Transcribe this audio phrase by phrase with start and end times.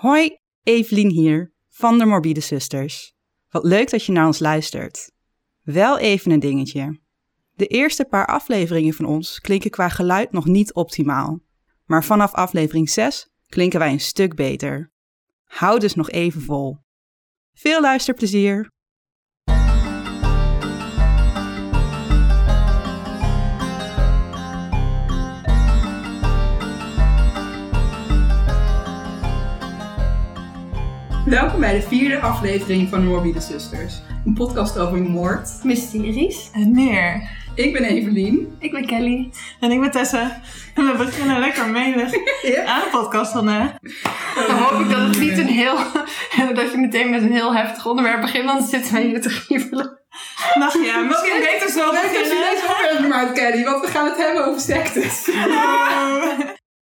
[0.00, 3.14] Hoi, Evelien hier van de Morbide Zusters.
[3.48, 5.12] Wat leuk dat je naar ons luistert.
[5.62, 7.00] Wel even een dingetje.
[7.54, 11.40] De eerste paar afleveringen van ons klinken qua geluid nog niet optimaal.
[11.84, 14.92] Maar vanaf aflevering 6 klinken wij een stuk beter.
[15.44, 16.76] Hou dus nog even vol.
[17.52, 18.70] Veel luisterplezier!
[31.30, 33.94] Welkom bij de vierde aflevering van de Morbide Zusters.
[34.26, 35.50] Een podcast over moord.
[35.62, 36.50] Mysteries.
[36.52, 37.30] En meer.
[37.54, 38.56] Ik ben Evelien.
[38.58, 39.30] Ik ben Kelly.
[39.60, 40.40] En ik ben Tessa.
[40.74, 42.12] En we beginnen lekker menig
[42.54, 42.64] Ja.
[42.64, 43.72] aan de podcast vandaag.
[44.46, 45.76] Dan hoop ik dat het niet een heel...
[46.54, 49.30] dat je meteen met een heel heftig onderwerp begint, want dan zitten wij hier te
[49.30, 49.98] grievelen.
[50.54, 52.50] Nou ja, misschien beter zo Leuk dat je beginnen.
[52.50, 55.30] deze onderwerp maakt, Kelly, want we gaan het hebben over sectes.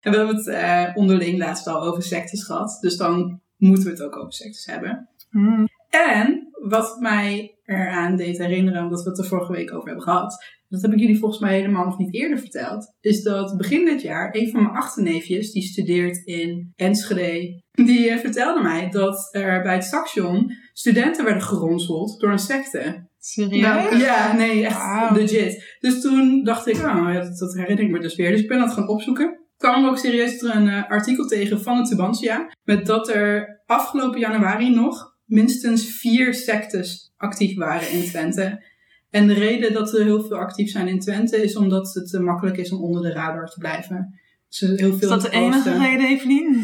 [0.02, 2.78] En we hebben het eh, onderling laatst al over sectes gehad.
[2.82, 5.10] Dus dan moeten we het ook over sectes hebben.
[5.30, 5.68] Hmm.
[5.90, 10.46] En wat mij eraan deed herinneren, omdat we het er vorige week over hebben gehad.
[10.68, 12.94] Dat heb ik jullie volgens mij helemaal nog niet eerder verteld.
[13.00, 17.62] Is dat begin dit jaar een van mijn achterneefjes, die studeert in Enschede.
[17.72, 23.08] Die eh, vertelde mij dat er bij het station studenten werden geronseld door een secte.
[23.20, 24.02] Serieus?
[24.02, 25.16] Ja, nee, echt Wauw.
[25.16, 25.78] legit.
[25.80, 28.32] Dus toen dacht ik, oh, dat, dat herinner ik me dus weer.
[28.32, 29.43] Dus ik ben dat gaan opzoeken.
[29.70, 32.50] Kwam ook serieus er een eh, artikel tegen van het Tubantia.
[32.64, 38.64] Met dat er afgelopen januari nog minstens vier sectes actief waren in Twente.
[39.10, 42.58] En de reden dat er heel veel actief zijn in Twente is omdat het makkelijk
[42.58, 44.20] is om onder de radar te blijven.
[44.50, 46.54] Dus heel veel Is dat de enige reden, Evelien?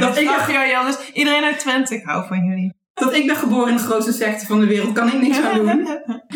[0.00, 2.74] Dat ik- Ach, ja, ja, dus iedereen uit Twente, ik hou van jullie.
[2.94, 5.54] Dat ik ben geboren in de grootste secte van de wereld, kan ik niks aan
[5.56, 5.82] doen.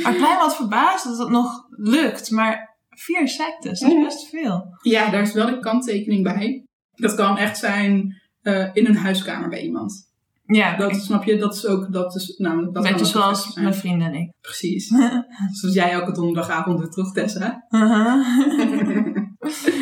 [0.02, 4.28] Maar ik ben wat verbaasd dat het nog lukt, maar vier sectes, dat is best
[4.28, 4.78] veel.
[4.82, 6.64] Ja, daar is wel een kanttekening bij.
[6.94, 10.10] Dat kan echt zijn eh, in een huiskamer bij iemand.
[10.46, 14.06] Ja, Dat snap je, dat is ook, dat is namelijk, dat beetje zoals mijn vrienden
[14.06, 14.32] en ik.
[14.40, 14.88] Precies.
[15.60, 17.66] Zoals jij elke donderdagavond doet, toch Tessa?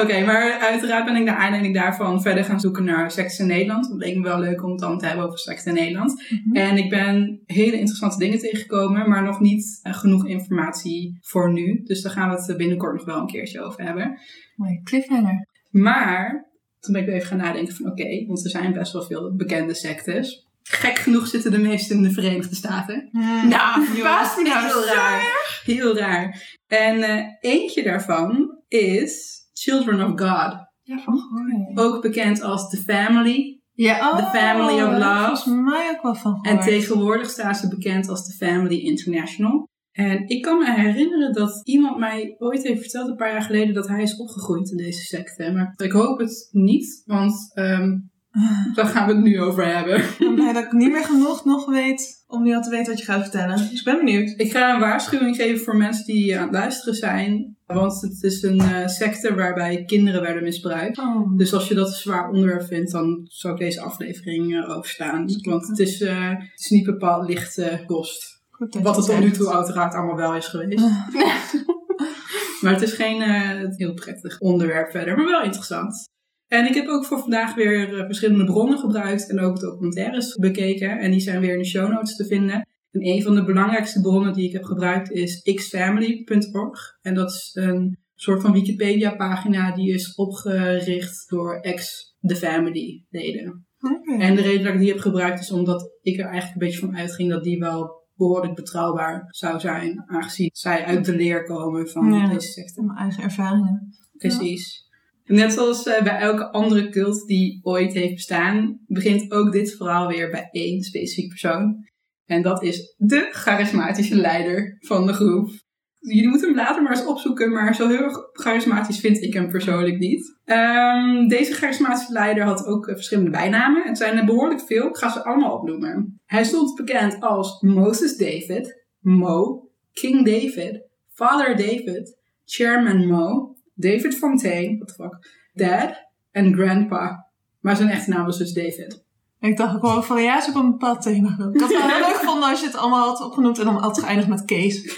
[0.00, 3.88] Oké, maar uiteraard ben ik naar aanleiding daarvan verder gaan zoeken naar sectes in Nederland.
[3.88, 6.22] Het leek me wel leuk om het dan te hebben over sectes in Nederland.
[6.28, 6.56] Mhm.
[6.56, 11.80] En ik ben hele interessante dingen tegengekomen, maar nog niet eh, genoeg informatie voor nu.
[11.84, 14.18] Dus daar gaan we het binnenkort nog wel een keertje over hebben.
[14.56, 15.46] Mooie cliffhanger.
[15.70, 16.50] Maar
[16.80, 19.36] toen ben ik weer even gaan nadenken van oké, want er zijn best wel veel
[19.36, 20.46] bekende sectes.
[20.62, 23.08] Gek genoeg zitten de meeste in de Verenigde Staten.
[23.48, 24.02] Nou, me
[24.42, 25.60] nou, heel raar.
[25.64, 26.56] Heel raar.
[26.66, 30.70] En eh, eentje daarvan is Children of God.
[30.82, 31.78] Ja, van gehoord.
[31.78, 33.60] Ook bekend als The Family.
[33.72, 35.26] Ja, The Family of Love.
[35.26, 36.64] Volgens mij ook wel van En gehoord.
[36.64, 39.68] tegenwoordig staan ze bekend als The Family International.
[39.92, 43.74] En ik kan me herinneren dat iemand mij ooit heeft verteld, een paar jaar geleden,
[43.74, 45.52] dat hij is opgegroeid in deze secte.
[45.52, 47.98] Maar ik hoop het niet, want ehm,
[48.74, 49.96] daar gaan we het nu over hebben.
[49.96, 52.92] Ik ben blij dat ik niet meer genoeg nog weet om nu al te weten
[52.92, 53.56] wat je gaat vertellen.
[53.56, 54.34] Dus ik ben benieuwd.
[54.36, 57.56] Ik ga een waarschuwing geven voor mensen die aan het luisteren zijn.
[57.72, 60.98] Want het is een secte waarbij kinderen werden misbruikt.
[60.98, 61.36] Oh.
[61.36, 65.26] Dus als je dat een zwaar onderwerp vindt, dan zou ik deze aflevering eh, overstaan.
[65.42, 68.40] Want het is, het is niet bepaald licht eh, kost.
[68.82, 70.80] Wat het tot nu toe uiteraard allemaal wel is geweest.
[72.62, 76.10] maar het is geen eh, heel prettig onderwerp verder, maar wel interessant.
[76.48, 80.98] En ik heb ook voor vandaag weer verschillende bronnen gebruikt en ook documentaires bekeken.
[80.98, 82.66] En die zijn weer in de show notes te vinden.
[82.92, 86.98] En een van de belangrijkste bronnen die ik heb gebruikt is xfamily.org.
[87.00, 93.66] En dat is een soort van Wikipedia-pagina die is opgericht door ex-The Family leden.
[93.80, 94.22] Oké.
[94.22, 96.86] En de reden dat ik die heb gebruikt is omdat ik er eigenlijk een beetje
[96.86, 100.02] van uitging dat die wel behoorlijk betrouwbaar zou zijn.
[100.06, 102.28] Aangezien zij uit de leer komen van Ja.
[102.28, 102.82] deze secte.
[102.82, 103.94] Mijn eigen ervaringen.
[104.16, 104.90] Precies.
[105.24, 110.08] Net zoals eh, bij elke andere cult die ooit heeft bestaan, begint ook dit verhaal
[110.08, 111.90] weer bij één specifiek persoon.
[112.32, 115.50] En dat is de charismatische leider van de groep.
[115.98, 119.98] Jullie moeten hem later maar eens opzoeken, maar zo heel charismatisch vind ik hem persoonlijk
[119.98, 120.40] niet.
[120.44, 123.82] Ehm, deze charismatische leider had ook eh, verschillende bijnamen.
[123.82, 126.20] Het zijn er behoorlijk veel, ik ga ze allemaal opnoemen.
[126.24, 130.82] Hij stond bekend als Moses David, Mo, King David,
[131.12, 137.30] Father David, Chairman Mo, David Fontaine, what the fuck, Dad en Grandpa.
[137.60, 139.04] Maar zijn echte naam was dus David.
[139.42, 141.28] Ik dacht ook wel van ja, ze hebben een bepaald thema.
[141.28, 143.74] Ik had het wel heel leuk gevonden als je het allemaal had opgenoemd en dan
[143.74, 144.82] had geëindigd met Kees.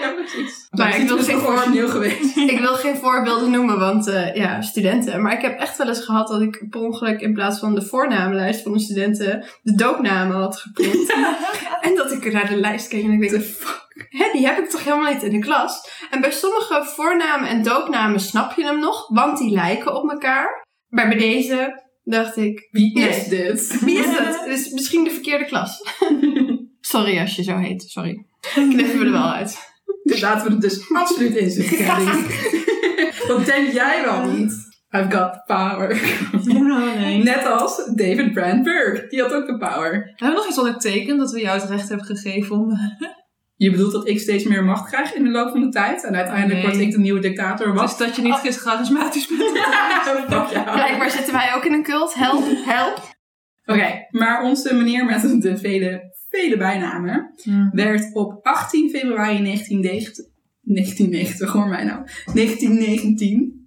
[0.00, 0.66] ja, precies.
[0.70, 2.36] Maar Maar ik wil geen toch origineel geweest.
[2.52, 5.22] Ik wil geen voorbeelden noemen, want eh, ja, studenten.
[5.22, 7.82] Maar ik heb echt wel eens gehad dat ik per ongeluk in plaats van de
[7.82, 11.12] voornamenlijst van de studenten de doopnamen had geprint.
[11.86, 14.06] en dat ik naar de lijst keek en ik dacht, fuck.
[14.10, 15.88] hè, die heb ik toch helemaal niet in de klas?
[16.10, 20.64] En bij sommige voornamen en doopnamen snap je hem nog, want die lijken op elkaar.
[20.88, 23.08] Maar bij deze dacht ik, Wie Nee.
[23.08, 23.76] is dit?
[23.84, 24.40] wie is dat?
[24.40, 25.82] Het is misschien de verkeerde klas.
[26.80, 28.24] Sorry als je zo heet, sorry.
[28.54, 29.70] Knippen we er wel uit.
[30.02, 31.86] Dus laten we er dus absoluut in zitten.
[33.28, 34.70] Wat denk jij wel niet?
[34.90, 36.00] I've got power.
[36.48, 37.22] Oh, nee.
[37.22, 39.08] Net als David Brandberg.
[39.08, 39.92] Die had ook de power.
[39.92, 42.78] Hebben we nog iets ondertekend dat we jou het recht hebben gegeven om...
[43.62, 46.04] Je bedoelt dat ik steeds meer macht krijg in de loop van de tijd.
[46.04, 46.70] En uiteindelijk Nee.
[46.70, 47.74] word ik de nieuwe dictator.
[47.74, 47.88] Wat?
[47.88, 48.44] Dus dat je niet oh.
[48.44, 49.40] charismatisch bent.
[50.28, 50.72] Fuck jou.
[50.72, 52.14] Blijkbaar zitten wij ook in een cult.
[52.14, 53.00] Help, help.
[53.64, 57.34] Oké, maar onze meneer met de vele, vele bijnamen
[57.72, 60.24] werd op 18 februari 1990,
[60.62, 63.61] 1990, hoor mij nou, 1919.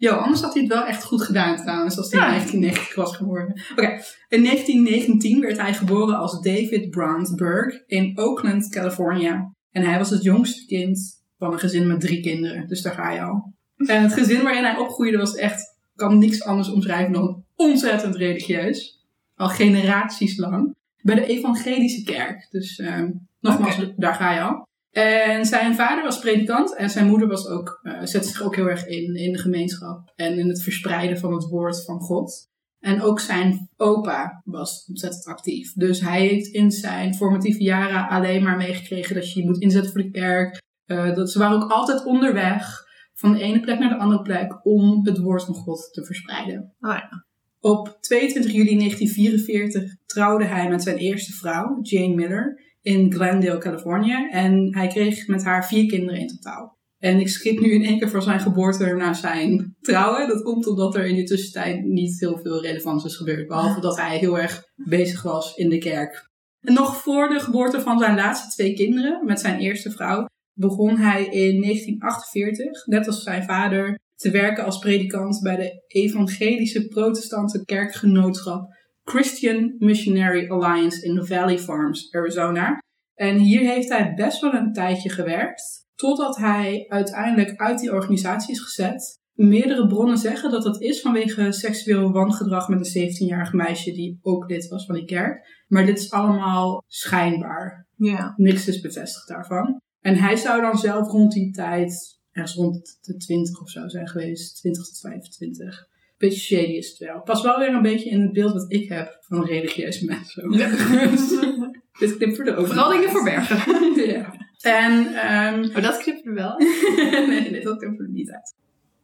[0.00, 2.30] Jo, anders had hij het wel echt goed gedaan trouwens, als hij in Ja.
[2.32, 3.60] 1990 was geboren.
[3.70, 9.52] Oké, in 1919 werd hij geboren als David Brandberg in Oakland, California.
[9.70, 13.10] En hij was het jongste kind van een gezin met drie kinderen, dus daar ga
[13.12, 13.52] je al.
[13.76, 19.04] En het gezin waarin hij opgroeide was echt, kan niks anders omschrijven dan ontzettend religieus.
[19.36, 20.74] Al generaties lang.
[21.02, 22.46] Bij de evangelische kerk.
[22.50, 23.10] Dus ehm,
[23.40, 24.68] nogmaals, daar ga je al.
[24.90, 28.66] En zijn vader was predikant en zijn moeder was ook, eh, zette zich ook heel
[28.66, 32.48] erg in, in de gemeenschap en in het verspreiden van het woord van God.
[32.80, 35.72] En ook zijn opa was ontzettend actief.
[35.72, 39.92] Dus hij heeft in zijn formatieve jaren alleen maar meegekregen dat je je moet inzetten
[39.92, 40.62] voor de kerk.
[40.84, 44.66] Eh, dat, ze waren ook altijd onderweg van de ene plek naar de andere plek
[44.66, 46.74] om het woord van God te verspreiden.
[46.80, 47.24] Oh ja.
[47.60, 54.28] Op 22 juli 1944 trouwde hij met zijn eerste vrouw, Jane Miller, in Glendale, Californië.
[54.30, 56.78] En hij kreeg met haar vier kinderen in totaal.
[56.98, 60.28] En ik skip nu in één keer voor zijn geboorte naar zijn trouwen.
[60.28, 63.46] Dat komt omdat er in die tussentijd niet heel veel relevants is gebeurd.
[63.46, 66.28] Behalve dat hij heel erg bezig was in de kerk.
[66.60, 70.96] En nog voor de geboorte van zijn laatste twee kinderen, met zijn eerste vrouw, begon
[70.96, 77.64] hij in 1948, net als zijn vader, te werken als predikant bij de evangelische protestantse
[77.64, 78.68] kerkgenootschap
[79.10, 82.78] Christian Missionary Alliance in Valley Farms, Arizona.
[83.14, 88.54] En hier heeft hij best wel een tijdje gewerkt, totdat hij uiteindelijk uit die organisatie
[88.54, 89.18] is gezet.
[89.32, 94.50] Meerdere bronnen zeggen dat dat is vanwege seksueel wangedrag met een 17-jarig meisje die ook
[94.50, 95.64] lid was van die kerk.
[95.68, 97.86] Maar dit is allemaal schijnbaar.
[97.96, 98.32] Ja.
[98.36, 99.80] Niks is bevestigd daarvan.
[100.00, 104.08] En hij zou dan zelf rond die tijd, ergens rond de 20 of zo zijn
[104.08, 105.88] geweest, 20 tot 25.
[106.20, 107.20] Beetje shady is het wel.
[107.22, 110.50] Pas wel weer een beetje in het beeld wat ik heb van religieuze mensen.
[111.98, 113.94] Dit knippen we er ook Vooral nog dingen verbergen.
[114.12, 114.34] ja.
[114.60, 116.58] En, ehm Maar dat knippen we wel.
[117.28, 118.54] nee, nee, dat knippen we niet uit.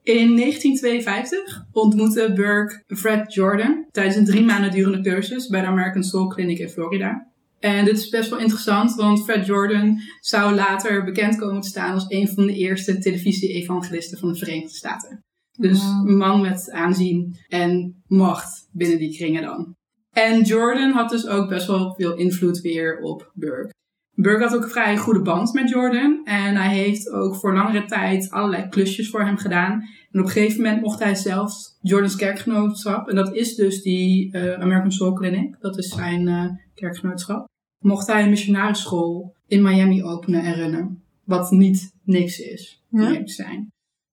[0.03, 6.03] In 1952 ontmoette Burke Fred Jordan tijdens een drie maanden durende cursus bij de American
[6.03, 7.27] Soul Clinic in Florida.
[7.59, 11.95] En dit is best wel interessant, want Fred Jordan zou later bekend komen te staan
[11.95, 15.25] als een van de eerste televisie-evangelisten van de Verenigde Staten.
[15.57, 19.75] Dus een man met aanzien en macht binnen die kringen dan.
[20.13, 23.75] En Jordan had dus ook best wel veel invloed weer op Burke.
[24.15, 26.21] Burke had ook een vrij goede band met Jordan.
[26.25, 29.73] En hij heeft ook voor langere tijd allerlei klusjes voor hem gedaan.
[30.11, 33.09] En op een gegeven moment mocht hij zelf Jordans kerkgenootschap.
[33.09, 35.57] En dat is dus die eh, American Soul Clinic.
[35.61, 36.45] Dat is zijn eh,
[36.75, 37.49] kerkgenootschap.
[37.79, 41.03] Mocht hij een missionarisschool in Miami openen en runnen.
[41.25, 43.07] Wat niet niks is, om Ja.
[43.07, 43.69] eerlijk te zijn.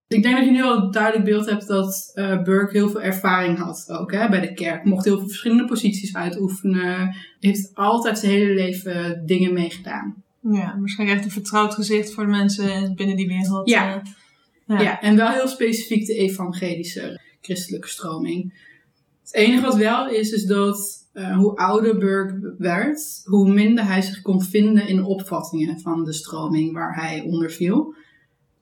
[0.08, 3.02] Ik denk dat je nu al een duidelijk beeld hebt dat eh, Burke heel veel
[3.02, 4.84] ervaring had ook hè, bij de kerk.
[4.84, 7.16] Mocht heel veel verschillende posities uitoefenen.
[7.40, 10.24] Heeft altijd zijn hele leven dingen meegedaan.
[10.52, 13.70] Ja, waarschijnlijk echt een vertrouwd gezicht voor de mensen binnen die wereld.
[13.70, 13.96] Ja.
[13.96, 14.02] eh.
[14.68, 14.82] Ja.
[14.82, 15.02] Ja.
[15.02, 18.54] en wel heel specifiek de evangelische christelijke stroming.
[19.24, 24.02] Het enige wat wel is, is dat eh, hoe ouder Burke werd, hoe minder hij
[24.02, 27.96] zich kon vinden in de opvattingen van de stroming waar hij onder viel.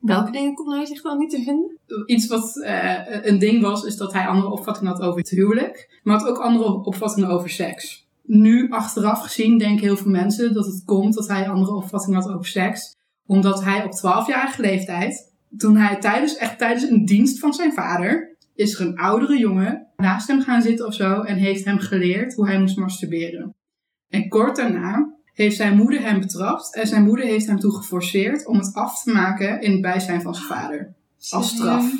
[0.02, 1.78] Welke dingen kon hij zich dan niet te vinden?
[2.06, 6.00] Iets wat eh, een ding was, is dat hij andere opvattingen had over het huwelijk,
[6.02, 8.06] maar had ook andere opvattingen over seks.
[8.22, 12.32] Nu, achteraf gezien, denken heel veel mensen dat het komt dat hij andere opvattingen had
[12.32, 17.52] over seks, omdat hij op 12-jarige leeftijd, toen hij tijdens, echt tijdens een dienst van
[17.52, 21.64] zijn vader, is er een oudere jongen naast hem gaan zitten of zo en heeft
[21.64, 23.54] hem geleerd hoe hij moest masturberen.
[24.08, 28.46] En kort daarna heeft zijn moeder hem betrapt en zijn moeder heeft hem toe geforceerd
[28.46, 30.92] om het af te maken in het bijzijn van zijn vader.
[31.30, 31.92] Als straf.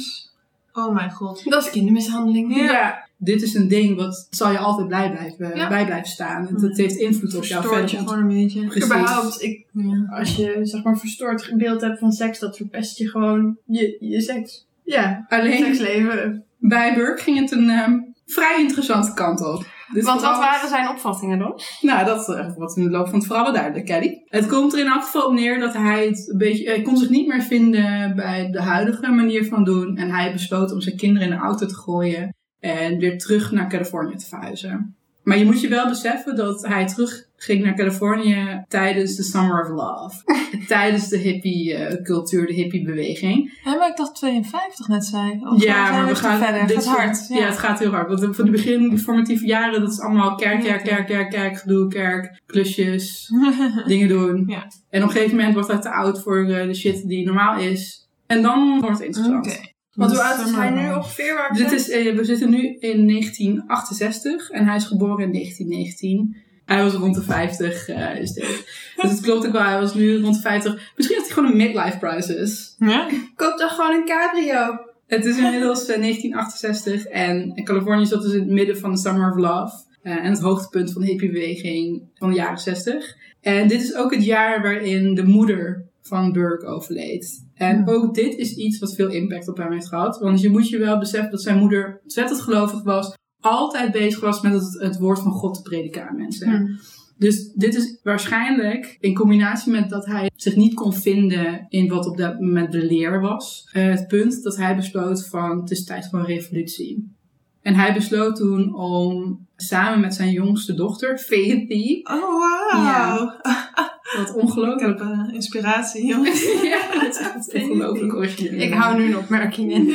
[0.73, 1.45] Oh mijn god.
[1.45, 2.57] Dat is kindermishandeling.
[2.57, 3.09] Ja.
[3.17, 5.69] dit is een ding wat zal je altijd blij blijven, Ja.
[5.69, 6.47] bij blijven staan.
[6.47, 8.15] Het, het heeft invloed op jou Verstoort je verder.
[8.15, 8.65] gewoon een beetje.
[8.67, 8.85] Precies.
[8.85, 10.07] Überhaupt, ik, Ja.
[10.11, 14.21] als je zeg maar verstoord beeld hebt van seks, dat verpest je gewoon je, je
[14.21, 14.67] seks.
[14.85, 16.45] Ja, Alleen seksleven.
[16.59, 19.67] bij Burke ging het een ehm, vrij interessante kant op.
[19.93, 21.61] Dit Want wat waren zijn opvattingen dan?
[21.81, 24.23] Nou, dat wordt in de loop van het verhaal wel duidelijk, Kelly.
[24.25, 26.69] Het komt er in elk geval op neer dat hij het een beetje...
[26.69, 29.97] Hij kon zich niet meer vinden bij de huidige manier van doen.
[29.97, 32.35] En hij besloot om zijn kinderen in de auto te gooien.
[32.61, 34.97] En weer terug naar Californië te verhuizen.
[35.23, 39.63] Maar je moet je wel beseffen dat hij terug ging naar Californië tijdens de Summer
[39.63, 40.17] of Love.
[40.67, 43.61] tijdens de hippie-cultuur, de hippie-beweging.
[43.65, 45.41] Ja, maar ik dacht 52 net zei.
[45.45, 46.39] Of Ja, maar we gaan.
[46.39, 46.67] verder.
[46.67, 47.29] dit Gaat hard.
[47.29, 47.47] Ja.
[47.47, 48.21] het gaat heel hard.
[48.21, 51.89] Want van de begin, formatieve jaren, dat is allemaal kerk, kerk, kerk, kerk, kerk, gedoe,
[51.89, 53.33] kerk, klusjes,
[53.87, 54.45] dingen doen.
[54.47, 54.67] Ja.
[54.91, 57.59] En op een gegeven moment wordt hij te oud voor eh, de shit die normaal
[57.59, 58.09] is.
[58.27, 59.72] En dan wordt het interessant.
[59.95, 61.35] Want hoe oud is hij nu ongeveer?
[61.35, 65.33] Waar we Dit is, eh, we zitten nu in 1968 en hij is geboren in
[65.33, 66.37] 1919.
[66.65, 68.81] Hij was rond de 50, eh, is dit.
[69.03, 70.93] Dus het klopt ook wel, hij was nu rond de 50.
[70.97, 72.75] Misschien had hij gewoon een midlife crisis.
[72.79, 73.09] Ja?
[73.37, 74.79] Koop dan gewoon een cabrio.
[75.07, 79.31] Het is inmiddels eh, 1968 en Californië zat dus in het midden van de Summer
[79.31, 79.75] of Love.
[80.03, 83.17] eh, en het hoogtepunt van de hippiebeweging van de jaren 60.
[83.41, 87.45] En dit is ook het jaar waarin de moeder van Burke overleed.
[87.55, 90.19] En ook dit is iets wat veel impact op hem heeft gehad.
[90.19, 93.17] Want je moet je wel beseffen dat zijn moeder ontzettend gelovig was.
[93.41, 96.79] Altijd bezig was met het, het woord van God te prediken aan mensen.
[97.19, 102.07] Dus dit is waarschijnlijk in combinatie met dat hij zich niet kon vinden in wat
[102.07, 103.69] op dat moment de leer was.
[103.73, 107.15] eh, het punt dat hij besloot van het is tijd voor een revolutie.
[107.63, 112.43] En hij besloot toen om samen met zijn jongste dochter, Faithy, Oh.
[112.73, 113.41] Ja.
[114.17, 114.99] wat Ik ongelooflijk.
[114.99, 116.43] heb eh, inspiratie, jongens.
[116.63, 118.61] ja, het is echt ongelooflijk origineel.
[118.61, 119.91] Ik hou nu een opmerking in.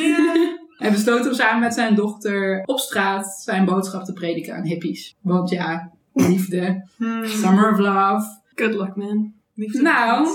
[0.78, 5.16] Hij besloot om samen met zijn dochter op straat zijn boodschap te prediken aan hippies.
[5.22, 7.26] Want ja, liefde, Hmm.
[7.28, 9.34] summer of love, Good luck, man.
[9.54, 10.28] Liefde Nou.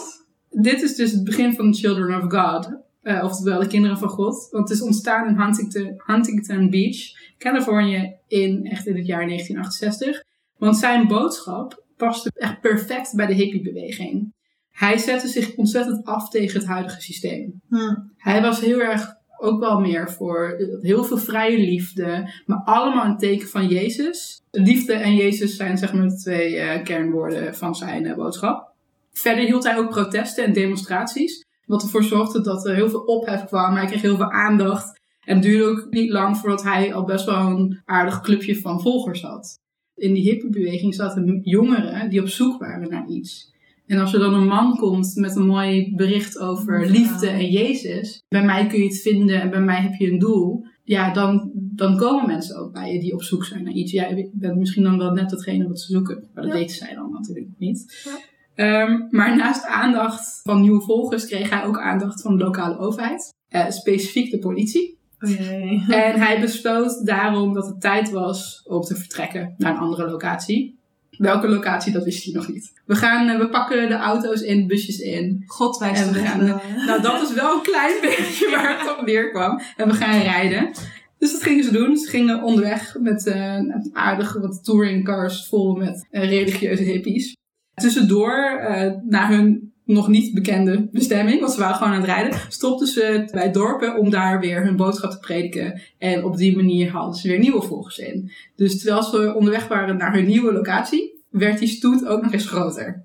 [0.50, 2.70] Dit is dus het begin van Children of God.
[3.02, 4.48] eh, oftewel de kinderen van God.
[4.50, 6.96] Want het is ontstaan in Huntington, Huntington Beach,
[7.38, 10.22] Californië, in, echt in het jaar 1968.
[10.58, 14.34] Want zijn boodschap paste echt perfect bij de hippiebeweging.
[14.70, 17.60] Hij zette zich ontzettend af tegen het huidige systeem.
[17.68, 18.12] Hmm.
[18.16, 23.04] Hij was heel erg ook wel meer voor eh, heel veel vrije liefde, maar allemaal
[23.04, 24.42] een teken van Jezus.
[24.50, 28.72] Liefde en Jezus zijn zeg maar de twee eh, kernwoorden van zijn eh, boodschap.
[29.12, 33.44] Verder hield hij ook protesten en demonstraties, wat ervoor zorgde dat er heel veel ophef
[33.44, 33.74] kwam.
[33.74, 37.24] Hij kreeg heel veel aandacht en het duurde ook niet lang voordat hij al best
[37.24, 39.60] wel een aardig clubje van volgers had.
[39.96, 43.50] In die hippiebeweging zaten jongeren die op zoek waren naar iets.
[43.86, 48.22] En als er dan een man komt met een mooi bericht over liefde en Jezus,
[48.28, 51.50] bij mij kun je het vinden en bij mij heb je een doel, ja, dan,
[51.54, 53.92] dan komen mensen ook bij je die op zoek zijn naar iets.
[53.92, 56.58] Jij bent misschien dan wel net datgene wat ze zoeken, maar dat Ja.
[56.58, 58.02] weten zij dan natuurlijk niet.
[58.04, 58.18] Ja.
[58.54, 63.34] Ehm, maar naast aandacht van nieuwe volgers kreeg hij ook aandacht van de lokale overheid,
[63.48, 64.98] eh, specifiek de politie.
[65.24, 65.84] Oh jee.
[66.04, 70.80] En hij besloot daarom dat het tijd was om te vertrekken naar een andere locatie.
[71.18, 72.72] Welke locatie, dat wist hij nog niet.
[72.86, 75.42] We, gaan, eh, we pakken de auto's in, busjes in.
[75.46, 76.84] God wijst En we gaan- wel, hè?
[76.84, 79.60] Nou, dat is wel een klein beetje waar het op neerkwam.
[79.76, 80.70] En we gaan rijden.
[81.18, 81.96] Dus dat gingen ze doen.
[81.96, 83.58] Ze gingen onderweg met eh
[83.92, 87.36] aardige wat touringcars vol met eh, religieuze hippies.
[87.74, 92.40] Tussendoor, eh, naar hun nog niet bekende bestemming, want ze waren gewoon aan het rijden,
[92.48, 95.82] stopten ze bij dorpen om daar weer hun boodschap te prediken.
[95.98, 98.32] En op die manier hadden ze weer nieuwe volgers in.
[98.56, 102.46] Dus terwijl ze onderweg waren naar hun nieuwe locatie, werd die stoet ook nog eens
[102.46, 103.04] groter.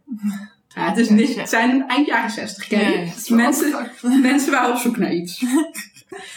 [0.67, 3.11] Ja, het, is niet, het zijn eind jaren 60, ken je?
[3.25, 3.89] Ja, Mensen,
[4.21, 5.45] mensen waren op zoek naar iets.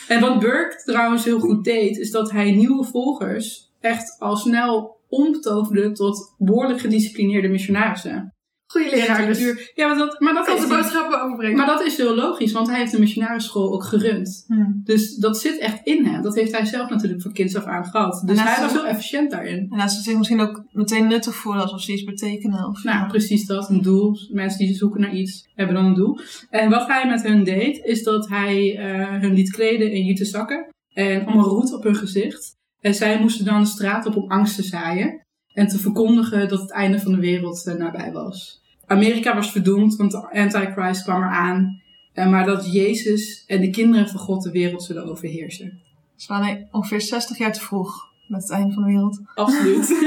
[0.09, 4.99] en wat Burke trouwens heel goed deed, is dat hij nieuwe volgers echt al snel
[5.09, 8.35] omtoverde tot behoorlijk gedisciplineerde missionarissen.
[8.71, 9.39] Goeie leraar dus.
[9.75, 11.57] Ja, maar dat, maar dat, Kan de boodschappen overbrengen.
[11.57, 14.45] maar dat is heel logisch, want hij heeft een missionarisschool ook gerund.
[14.47, 14.81] Hmm.
[14.85, 16.23] Dus dat zit echt in hem.
[16.23, 18.23] Dat heeft hij zelf natuurlijk van kinds af aan gehad.
[18.27, 19.67] Dus hij was heel efficiënt daarin.
[19.71, 22.67] En laat ze zich misschien ook meteen nuttig voelen alsof ze iets betekenen.
[22.67, 23.69] Of Nou, precies dat.
[23.69, 24.17] Een doel.
[24.33, 26.19] Mensen die zoeken naar iets, hebben dan een doel.
[26.51, 30.25] En wat hij met hun deed, is dat hij eh, hun liet kleden in jute
[30.25, 30.67] zakken.
[30.93, 32.57] En allemaal roet op hun gezicht.
[32.81, 35.25] En zij moesten dan de straat op om angst te zaaien.
[35.53, 38.60] En te verkondigen dat het einde van de wereld eh, nabij was.
[38.91, 41.81] Amerika was verdoemd, want de Antichrist kwam eraan.
[42.13, 45.81] Eh, maar dat Jezus en de kinderen van God de wereld zullen overheersen.
[46.17, 49.21] Ze waren ongeveer 60 jaar te vroeg met het einde van de wereld.
[49.35, 49.89] Absoluut.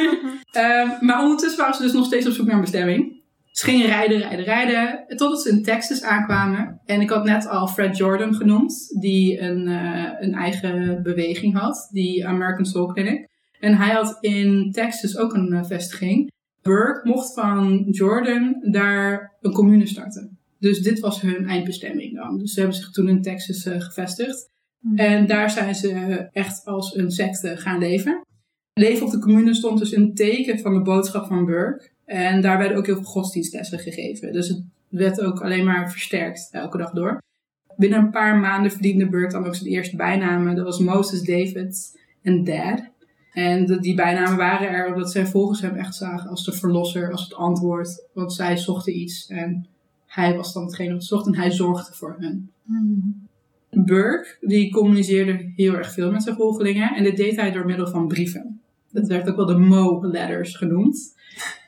[0.52, 3.22] Ehm, maar ondertussen waren ze dus nog steeds op zoek naar een bestemming.
[3.52, 5.04] Ze gingen rijden, rijden, rijden.
[5.08, 6.82] Totdat ze in Texas aankwamen.
[6.86, 9.00] En ik had net al Fred Jordan genoemd.
[9.00, 11.90] Die een, eh, een eigen beweging had.
[11.92, 13.28] Die American Soul Clinic.
[13.60, 16.32] En hij had in Texas ook een eh, vestiging.
[16.64, 20.38] Burke mocht van Jordan daar een commune starten.
[20.60, 22.38] Dus dit was hun eindbestemming dan.
[22.38, 24.50] Dus ze hebben zich toen in Texas eh, gevestigd.
[24.96, 25.90] En daar zijn ze
[26.32, 28.22] echt als een secte gaan leven.
[28.74, 31.90] Leven op de commune stond dus een teken van de boodschap van Burke.
[32.06, 34.34] En daar werden ook heel veel godsdienstlessen gegeven.
[34.34, 37.22] Dus het werd ook alleen maar versterkt elke dag door.
[37.76, 40.56] Binnen een paar maanden verdiende Burke dan ook zijn eerste bijnamen.
[40.56, 42.92] Dat was Moses David en Dad.
[43.34, 47.12] En de- die bijnamen waren er omdat zijn volgers hem echt zagen als de verlosser,
[47.12, 48.08] als het antwoord.
[48.14, 49.66] Want zij zochten iets en
[50.06, 52.52] hij was dan hetgene wat zocht en hij zorgde voor hen.
[53.70, 56.96] Burke, die communiceerde heel erg veel met zijn volgelingen.
[56.96, 58.62] En dit deed hij door middel van brieven.
[58.92, 61.16] Dat werd ook wel de Mo-letters genoemd.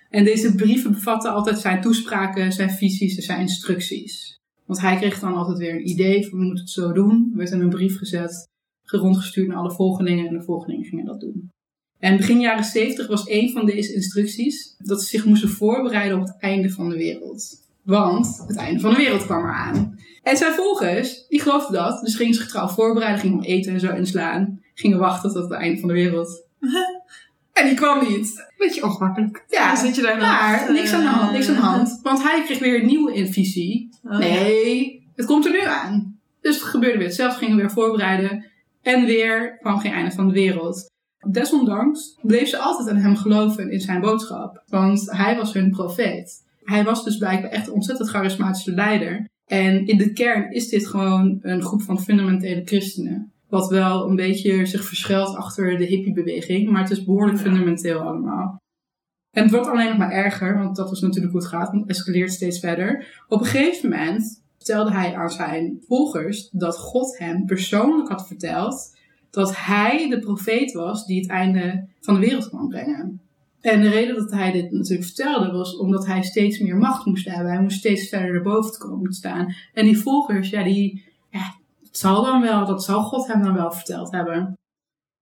[0.09, 4.39] En deze brieven bevatten altijd zijn toespraken, zijn visies en zijn instructies.
[4.65, 7.29] Want hij kreeg dan altijd weer een idee van we moeten het zo doen.
[7.31, 8.47] Er werd in een brief gezet,
[8.83, 11.49] rondgestuurd naar alle volgelingen en de volgelingen gingen dat doen.
[11.99, 16.27] En begin jaren 70 was een van deze instructies dat ze zich moesten voorbereiden op
[16.27, 17.63] het einde van de wereld.
[17.83, 19.99] Want het einde van de wereld kwam eraan.
[20.23, 22.01] En zijn volgers, die geloofden dat.
[22.01, 24.61] Dus gingen zich trouw voorbereiden, gingen om eten en zo inslaan.
[24.73, 26.43] Gingen wachten tot het einde van de wereld.
[27.53, 28.51] en die kwam niet.
[28.57, 29.45] Beetje ongemakkelijk.
[29.49, 31.99] Ja, Dan zit je daar maar niks aan de hand, niks aan de hand.
[32.03, 33.89] Want hij kreeg weer een nieuwe invisie.
[34.03, 36.19] Oh, Nee, het komt er nu aan.
[36.41, 38.45] Dus het gebeurde weer hetzelfde, gingen we weer voorbereiden.
[38.81, 40.93] En weer kwam geen einde van de wereld.
[41.27, 44.63] Desondanks bleef ze altijd aan hem geloven in zijn boodschap.
[44.67, 46.43] Want hij was hun profeet.
[46.63, 49.29] Hij was dus blijkbaar echt een ontzettend charismatische leider.
[49.45, 53.31] En in de kern is dit gewoon een groep van fundamentele christenen.
[53.49, 56.69] Wat wel een beetje zich verschuilt achter de hippiebeweging.
[56.69, 58.61] Maar het is behoorlijk fundamenteel allemaal.
[59.31, 61.71] En het wordt alleen nog maar erger, want dat is natuurlijk hoe het gaat.
[61.71, 63.23] Het escaleert steeds verder.
[63.27, 68.94] Op een gegeven moment vertelde hij aan zijn volgers dat God hem persoonlijk had verteld
[69.35, 73.19] dat hij de profeet was die het einde van de wereld kwam brengen.
[73.61, 77.25] En de reden dat hij dit natuurlijk vertelde was omdat hij steeds meer macht moest
[77.25, 77.51] hebben.
[77.51, 79.55] Hij moest steeds verder erboven te komen te staan.
[79.73, 83.53] En die volgers, ja, die, ja, het zal dan wel, dat zal God hem dan
[83.53, 84.53] wel verteld hebben.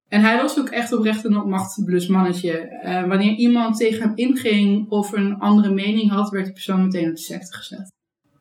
[0.09, 2.51] En hij was ook echt oprecht een machteloos mannetje.
[2.51, 7.09] Eh, wanneer iemand tegen hem inging of een andere mening had, werd die persoon meteen
[7.09, 7.91] op de secte gezet.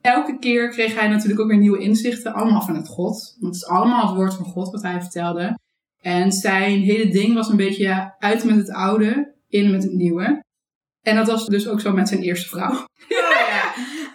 [0.01, 3.37] Elke keer kreeg hij natuurlijk ook weer nieuwe inzichten, allemaal vanuit God.
[3.41, 5.59] Want het is allemaal het woord van God wat hij vertelde.
[6.03, 9.93] En zijn hele ding was een beetje ja, uit met het oude, in met het
[9.93, 10.43] nieuwe.
[11.03, 12.85] En dat was dus ook zo met zijn eerste vrouw.
[13.09, 13.73] ja.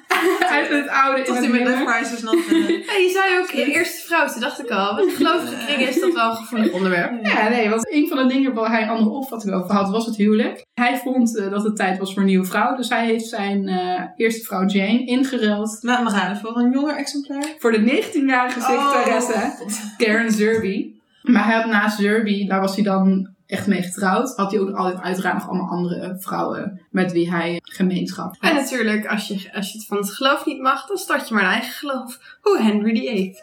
[0.56, 1.86] uit met het oude, in Tot het die met nieuwe.
[1.86, 2.34] Crisis nog.
[2.36, 4.94] eh, Ja, je zei ook in eerste vrouw, toen dacht ik al.
[4.96, 7.26] Met gelovige kringen is dat wel een gevoelig onderwerp.
[7.26, 10.06] Ja, nee, want een van de dingen waar hij een andere opvatting over had, was
[10.06, 10.66] het huwelijk.
[10.74, 12.76] Hij vond eh, dat het tijd was voor een nieuwe vrouw.
[12.76, 16.96] Dus hij heeft zijn eh, eerste vrouw Jane ingeruild Laat me raden, voor een jonger
[16.96, 17.56] exemplaar.
[17.60, 19.66] voor de 19-jarige secretaresse
[19.98, 20.96] Karen Zerby.
[21.28, 24.76] Maar hij had naast Zerby, daar was hij dan echt mee getrouwd, had hij ook
[24.76, 28.62] altijd uiteraard nog allemaal andere vrouwen met wie hij gemeenschap En had.
[28.62, 31.44] natuurlijk, als je, als je het van het geloof niet mag, dan start je maar
[31.44, 32.38] een eigen geloof.
[32.42, 33.36] Hoe Henry VIII.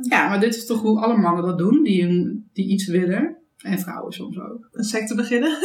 [0.00, 3.36] Ja, maar dit is toch hoe alle mannen dat doen, die, een, die iets willen.
[3.56, 4.68] En vrouwen soms ook.
[4.72, 5.58] Een secte beginnen.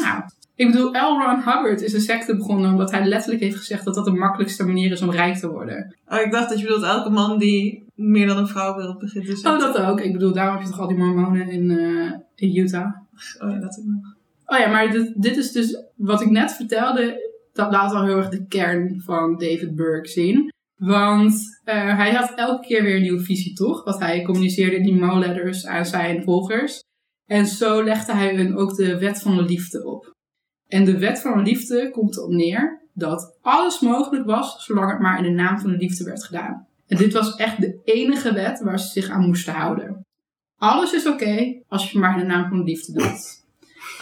[0.00, 0.22] Nou,
[0.54, 1.22] ik bedoel, L.
[1.22, 4.66] Ron Hubbard is een secte begonnen omdat hij letterlijk heeft gezegd dat dat de makkelijkste
[4.66, 5.96] manier is om rijk te worden.
[6.08, 9.26] Oh, ik dacht dat je bedoelt elke man die meer dan een vrouw wil begint
[9.26, 10.00] te Oh, dat ook.
[10.00, 12.96] Ik bedoel, daarom heb je toch al die mormonen in, eh, in Utah.
[13.38, 14.14] Oh ja, dat ook nog.
[14.46, 17.34] Oh ja, maar dit, dit is dus wat ik net vertelde.
[17.52, 20.52] Dat laat al heel erg de kern van David Burke zien.
[20.76, 23.84] Want eh, hij had elke keer weer een nieuwe visie, toch?
[23.84, 26.84] Wat hij communiceerde in die Mo-letters aan zijn volgers.
[27.26, 30.14] En zo legde hij hun ook de wet van de liefde op.
[30.66, 35.00] En de wet van de liefde komt erop neer dat alles mogelijk was, zolang het
[35.00, 36.66] maar in de naam van de liefde werd gedaan.
[36.88, 40.06] En dit was echt de enige wet waar ze zich aan moesten houden.
[40.58, 43.44] Alles is oké als je maar in de naam van de liefde doet.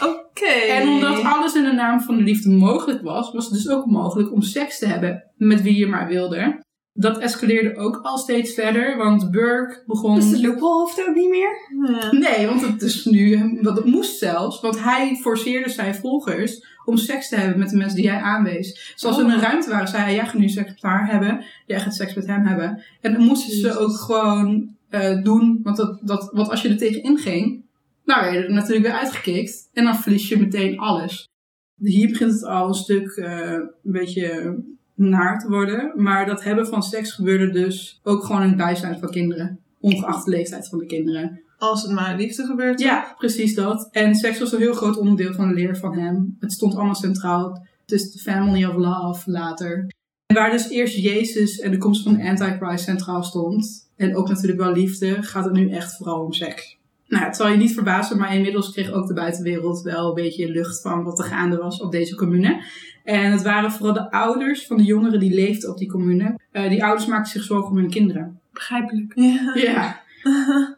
[0.03, 0.45] Oké.
[0.45, 3.85] En omdat alles in de naam van de liefde mogelijk was, was het dus ook
[3.85, 6.63] mogelijk om seks te hebben met wie je maar wilde.
[6.97, 10.15] Dat escaleerde ook al steeds verder, want Burke begon...
[10.15, 11.57] Dus de loophole hoeft ook niet meer?
[11.87, 12.11] Ja.
[12.11, 16.97] Nee, want het is nu, want het moest zelfs, want hij forceerde zijn volgers om
[16.97, 18.93] seks te hebben met de mensen die hij aanwees.
[18.95, 21.45] Zoals ze in een ruimte waren, zei hij, jij gaat nu seks met haar hebben,
[21.65, 22.83] jij gaat seks met hem hebben.
[23.01, 26.77] En dan moesten ze ook gewoon eh, doen, want, dat, dat, want als je er
[26.77, 27.63] tegen inging,
[28.05, 29.69] nou werd je er natuurlijk weer uitgekikt.
[29.73, 31.29] En dan verlies je meteen alles.
[31.75, 34.55] Hier begint het al een stuk eh, een beetje
[34.95, 35.91] naar te worden.
[35.95, 39.59] Maar dat hebben van seks gebeurde dus ook gewoon in het bijzijn van kinderen.
[39.79, 41.41] Ongeacht de leeftijd van de kinderen.
[41.57, 42.79] Als het maar liefde gebeurt.
[42.79, 43.89] Ja, precies dat.
[43.91, 46.37] En seks was een heel groot onderdeel van de leer van hem.
[46.39, 47.67] Het stond allemaal centraal.
[47.81, 49.87] Het is de family of love later.
[50.25, 53.89] En waar dus eerst Jezus en de komst van de Antichrist centraal stond.
[53.95, 56.77] En ook natuurlijk wel liefde, gaat het nu echt vooral om seks.
[57.15, 60.51] Nou, het zal je niet verbazen, maar inmiddels kreeg ook de buitenwereld wel een beetje
[60.51, 62.63] lucht van wat er gaande was op deze commune.
[63.03, 66.39] En het waren vooral de ouders van de jongeren die leefden op die commune.
[66.51, 68.39] Eh, die ouders maakten zich zorgen om hun kinderen.
[68.53, 69.11] Begrijpelijk.
[69.15, 69.53] Ja.
[69.65, 70.03] Ja,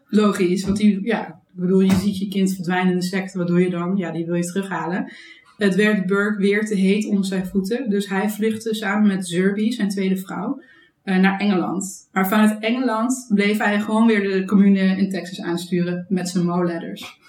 [0.08, 0.65] logisch.
[0.65, 3.62] Want die, ja, Ik bedoel, je ziet je kind verdwijnen in de secte, wat doe
[3.62, 3.97] je dan?
[3.97, 5.12] Ja, die wil je terughalen.
[5.58, 7.89] Het werd Burke weer te heet onder zijn voeten.
[7.89, 10.62] Dus hij vluchtte samen met Zerby, zijn tweede vrouw,
[11.07, 12.09] eh, naar Engeland.
[12.11, 17.19] Maar vanuit Engeland bleef hij gewoon weer de commune in Texas aansturen met zijn Mo-letters.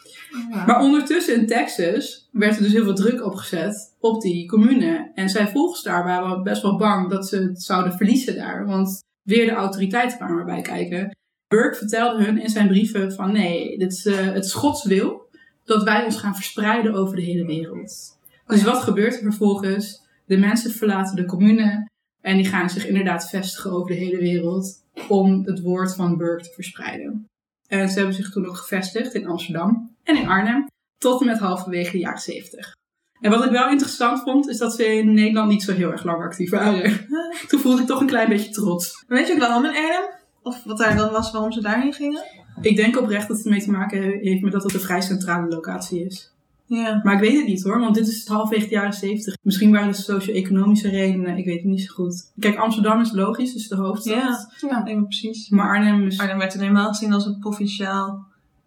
[0.66, 5.10] Maar ondertussen in Texas werd er dus heel veel druk opgezet op die commune.
[5.14, 8.66] En zijn volgers daar waren best wel bang dat ze het zouden verliezen daar.
[8.66, 11.16] Want weer de autoriteiten kwamen erbij kijken.
[11.48, 15.28] Burke vertelde hun in zijn brieven van nee, dit is, eh, het is Gods wil
[15.64, 18.18] dat wij ons gaan verspreiden over de hele wereld.
[18.46, 20.06] Dus wat gebeurt er vervolgens?
[20.26, 21.88] De mensen verlaten de commune
[22.20, 26.42] en die gaan zich inderdaad vestigen over de hele wereld om het woord van Burke
[26.42, 27.26] te verspreiden.
[27.66, 30.66] En ze hebben zich toen ook gevestigd in Amsterdam en in Arnhem
[30.98, 32.76] tot en met halverwege de jaren 70.
[33.20, 36.04] En wat ik wel interessant vond, is dat ze in Nederland niet zo heel erg
[36.04, 37.06] lang actief waren.
[37.48, 39.04] Toen voelde ik toch een klein beetje trots.
[39.08, 40.08] Weet je ook waarom in Arnhem?
[40.42, 42.22] Of wat daar dan was waarom ze daarheen gingen?
[42.60, 45.48] Ik denk oprecht dat het ermee te maken heeft met dat het een vrij centrale
[45.48, 46.32] locatie is.
[46.68, 47.00] Ja.
[47.02, 49.34] Maar ik weet het niet hoor, want dit is het halfwege de jaren 70.
[49.42, 52.32] Misschien waren het socio-economische redenen, ik weet het niet zo goed.
[52.38, 54.14] Kijk, Amsterdam is logisch, is de hoofdstad.
[54.60, 55.02] Ja, Ja.
[55.02, 55.48] precies.
[55.48, 56.18] Maar Arnhem is...
[56.18, 58.26] Arnhem werd toen helemaal gezien als een provinciaal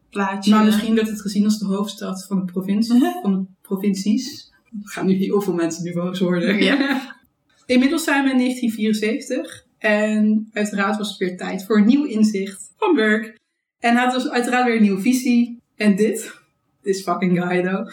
[0.09, 0.51] plaatje.
[0.51, 4.51] Maar misschien werd het gezien als de hoofdstad van de provincie, van de provincies.
[4.83, 6.63] Er gaan nu heel veel mensen nu boos worden.
[6.63, 7.01] Ja.
[7.65, 12.71] Inmiddels zijn we in 1974 en uiteraard was het weer tijd voor een nieuw inzicht
[12.77, 13.39] van Burke.
[13.79, 15.59] En hij had dus uiteraard weer een nieuwe visie.
[15.75, 16.40] En dit,
[16.83, 17.91] this fucking guy though.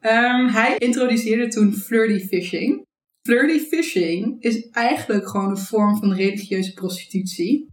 [0.00, 2.86] Ehm, hij introduceerde toen flirty fishing.
[3.22, 7.66] Flirty fishing is eigenlijk gewoon een vorm van religieuze prostitutie.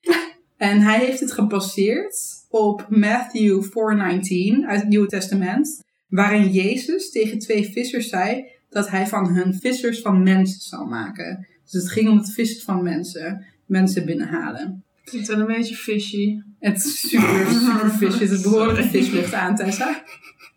[0.56, 2.16] En hij heeft het gebaseerd
[2.48, 9.06] op Matthew 4:19 uit het Nieuwe Testament, waarin Jezus tegen twee vissers zei dat hij
[9.06, 11.46] van hun vissers van mensen zal maken.
[11.64, 14.84] Dus het ging om het vissen van mensen, mensen binnenhalen.
[15.04, 16.38] Klinkt wel een beetje fishy.
[16.62, 20.02] Het is super, super is behoorlijke vislucht aan, Tessa.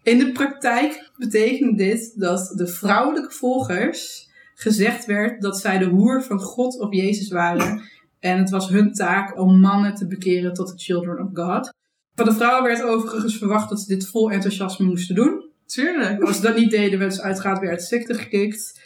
[0.04, 6.24] In de praktijk betekent dit dat de vrouwelijke volgers gezegd werd dat zij de hoer
[6.24, 7.82] van God of Jezus waren.
[8.20, 11.74] En het was hun taak om mannen te bekeren tot de children of God.
[12.16, 15.50] Van de vrouwen werd overigens verwacht dat ze dit vol enthousiasme moesten doen.
[15.66, 16.22] Tuurlijk.
[16.22, 18.82] Als ze dat niet deden, werden ze uiteraard weer uit secte gekikt.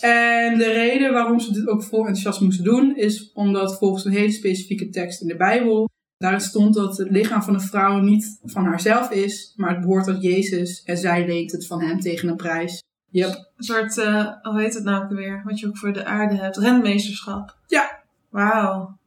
[0.00, 4.12] En de reden waarom ze dit ook vol enthousiasme moesten doen, is omdat volgens een
[4.12, 5.90] hele specifieke tekst in de Bijbel,
[6.22, 10.04] daarin stond dat het lichaam van een vrouw niet van haarzelf is, maar het behoort
[10.04, 12.82] tot Jezus en zij leent het van hem tegen een prijs.
[13.10, 13.50] Yep.
[13.56, 15.42] Een soort, eh hoe heet het nou weer?
[15.44, 16.56] Wat je ook voor de aarde hebt.
[16.56, 17.56] Renmeesterschap.
[17.66, 18.02] Ja.
[18.30, 18.98] Wauw.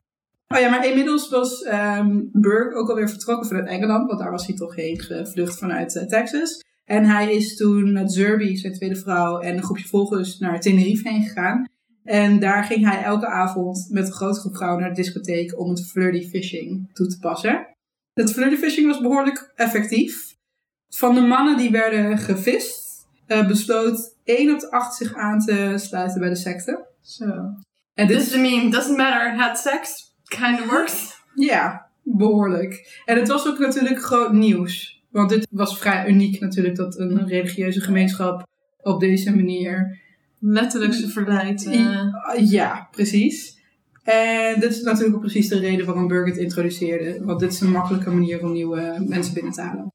[0.47, 4.47] Oh ja, maar inmiddels was ehm Burke ook alweer vertrokken vanuit Engeland, want daar was
[4.47, 6.63] hij toch heen gevlucht vanuit eh, Texas.
[6.85, 11.09] En hij is toen met Zerby, zijn tweede vrouw, en een groepje volgers naar Tenerife
[11.09, 11.65] heen gegaan.
[12.05, 15.69] En daar ging hij elke avond met een grote groep vrouwen naar de discotheek om
[15.69, 17.67] het flirty fishing toe te passen.
[18.13, 20.35] Het flirty fishing was behoorlijk effectief.
[20.89, 25.73] Van de mannen die werden gevist, eh, besloot 1 op de 8 zich aan te
[25.75, 26.85] sluiten bij de secte.
[27.01, 27.25] Zo.
[27.93, 31.13] En dit Dus de meme, doesn't matter, had sex, kind of works.
[31.35, 33.01] Ja, behoorlijk.
[33.05, 35.03] En het was ook natuurlijk groot nieuws.
[35.11, 38.47] Want dit was vrij uniek natuurlijk dat een religieuze gemeenschap
[38.81, 40.03] op deze manier.
[40.47, 41.65] Letterlijk ze verleidt.
[41.65, 42.49] eh.
[42.49, 43.57] Ja, precies.
[44.03, 47.23] En dit is natuurlijk ook precies de reden waarom Burger het introduceerde.
[47.23, 49.87] Want dit is een makkelijke manier om nieuwe mensen binnen te halen.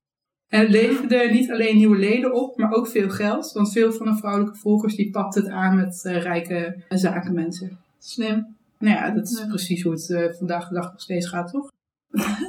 [0.49, 3.53] En het leverde niet alleen nieuwe leden op, maar ook veel geld.
[3.53, 7.79] Want veel van de vrouwelijke volgers die pakten het aan met eh, rijke zakenmensen.
[7.99, 8.57] Slim.
[8.79, 9.47] Nou ja, dat is Ja.
[9.47, 11.69] precies hoe het eh, vandaag de dag nog steeds gaat, toch?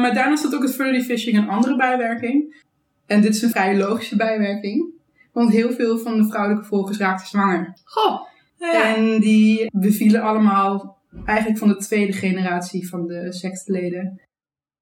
[0.00, 2.62] Maar daarnaast had ook het flirty fishing een andere bijwerking.
[3.06, 4.94] En dit is een vrij logische bijwerking.
[5.36, 7.72] Want heel veel van de vrouwelijke volgers raakten zwanger.
[7.84, 8.20] Goh,
[8.58, 8.94] Ja.
[8.96, 14.20] En die bevielen allemaal eigenlijk van de tweede generatie van de sectleden.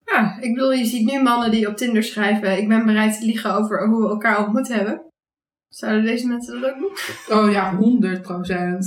[0.04, 3.24] ja, ik bedoel, je ziet nu mannen die op Tinder schrijven, ik ben bereid te
[3.26, 5.02] liegen over hoe we elkaar ontmoet hebben.
[5.68, 7.38] Zouden deze mensen dat ook doen?
[7.38, 8.86] Oh ja, 100 procent.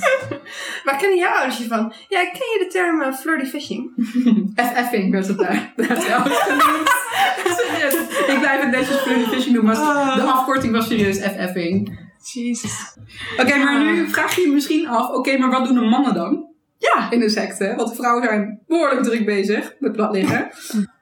[0.84, 1.94] Waar kennen jouw ouders je van?
[2.10, 3.92] Ja, ken je de term eh, flirty fishing?
[4.74, 5.74] FFing werd het daar.
[5.76, 6.90] genoemd.
[7.58, 8.07] Serieus.
[8.34, 9.78] Ik blijf het netjes flirty fishing noemen.
[9.78, 12.00] maar De afkorting was serieus FFing.
[12.34, 12.98] Jesus.
[13.38, 16.46] Oké, maar nu vraag je je misschien af, oké, maar wat doen de mannen dan?
[16.78, 17.12] Ja.
[17.12, 20.50] In de secte, want de vrouwen zijn behoorlijk druk bezig met plat liggen.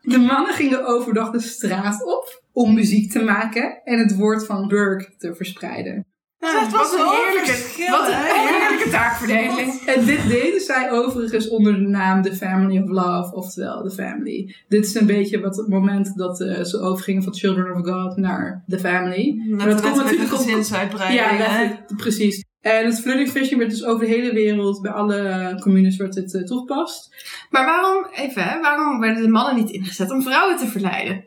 [0.02, 4.68] De mannen gingen overdag de straat op om muziek te maken en het woord van
[4.68, 6.06] Burke te verspreiden.
[6.54, 9.74] Ja, het was wat een heerlijke, wat een heerlijke taakverdeling.
[9.96, 14.56] En dit deden zij overigens onder de naam The Family of Love, oftewel The Family.
[14.68, 18.18] Dit is een beetje wat het moment dat eh, ze overgingen van Children of God
[18.18, 19.44] naar The Family.
[19.50, 21.40] Maar dat komt natuurlijk op- gezinsuitbreiding.
[21.40, 22.44] Ja, precies.
[22.62, 26.36] En het flirting fishing werd dus over de hele wereld, bij alle communes wordt het
[26.36, 27.16] eh, toegepast.
[27.50, 31.24] Maar waarom, even hè, waarom werden de mannen niet ingezet om vrouwen te verleiden?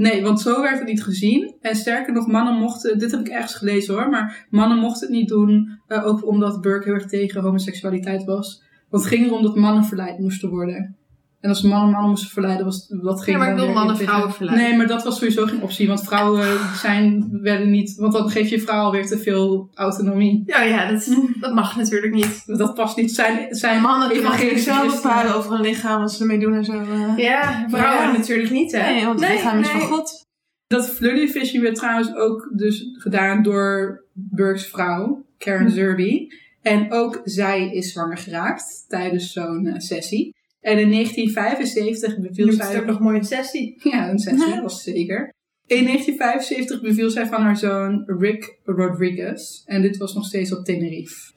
[0.00, 1.54] Nee, want zo werd het niet gezien.
[1.60, 5.16] En sterker nog, mannen mochten, dit heb ik ergens gelezen hoor, maar mannen mochten het
[5.16, 8.62] niet doen, eh, ook omdat Burke heel erg tegen homoseksualiteit was.
[8.88, 10.96] Want het ging erom dat mannen verleid moesten worden.
[11.40, 13.96] En als mannen mannen moesten verleiden, was dat ging Ja, maar ik wil weer mannen
[13.96, 14.68] vrouwen verleiden.
[14.68, 18.48] Nee, maar dat was sowieso geen optie, want vrouwen zijn, werden niet, want dan geef
[18.48, 20.42] je vrouw alweer te veel autonomie.
[20.46, 22.42] Ja, ja, dat, dat mag natuurlijk niet.
[22.46, 23.14] Dat past niet.
[23.14, 26.64] Zijn, zijn Mannen kunnen evangelische zelf bepalen over hun lichaam, wat ze ermee doen en
[26.64, 26.72] zo.
[26.72, 27.16] eh.
[27.16, 28.16] Ja, vrouwen Ja.
[28.16, 28.92] natuurlijk niet, hè?
[28.92, 30.28] Nee, want het lichaam is van God.
[30.66, 35.72] Dat flirty werd trouwens ook dus gedaan door Burke's vrouw, Karen Hm.
[35.72, 36.26] Zerby.
[36.62, 40.34] En ook zij is zwanger geraakt tijdens zo'n eh, sessie.
[40.60, 42.80] En in 1975 beviel is het zij...
[42.80, 43.80] ook nog mooi een sessie.
[43.92, 45.32] Ja, een sessie, was zeker.
[45.66, 49.62] In 1975 beviel zij van haar zoon Rick Rodriguez.
[49.64, 51.32] En dit was nog steeds op Tenerife.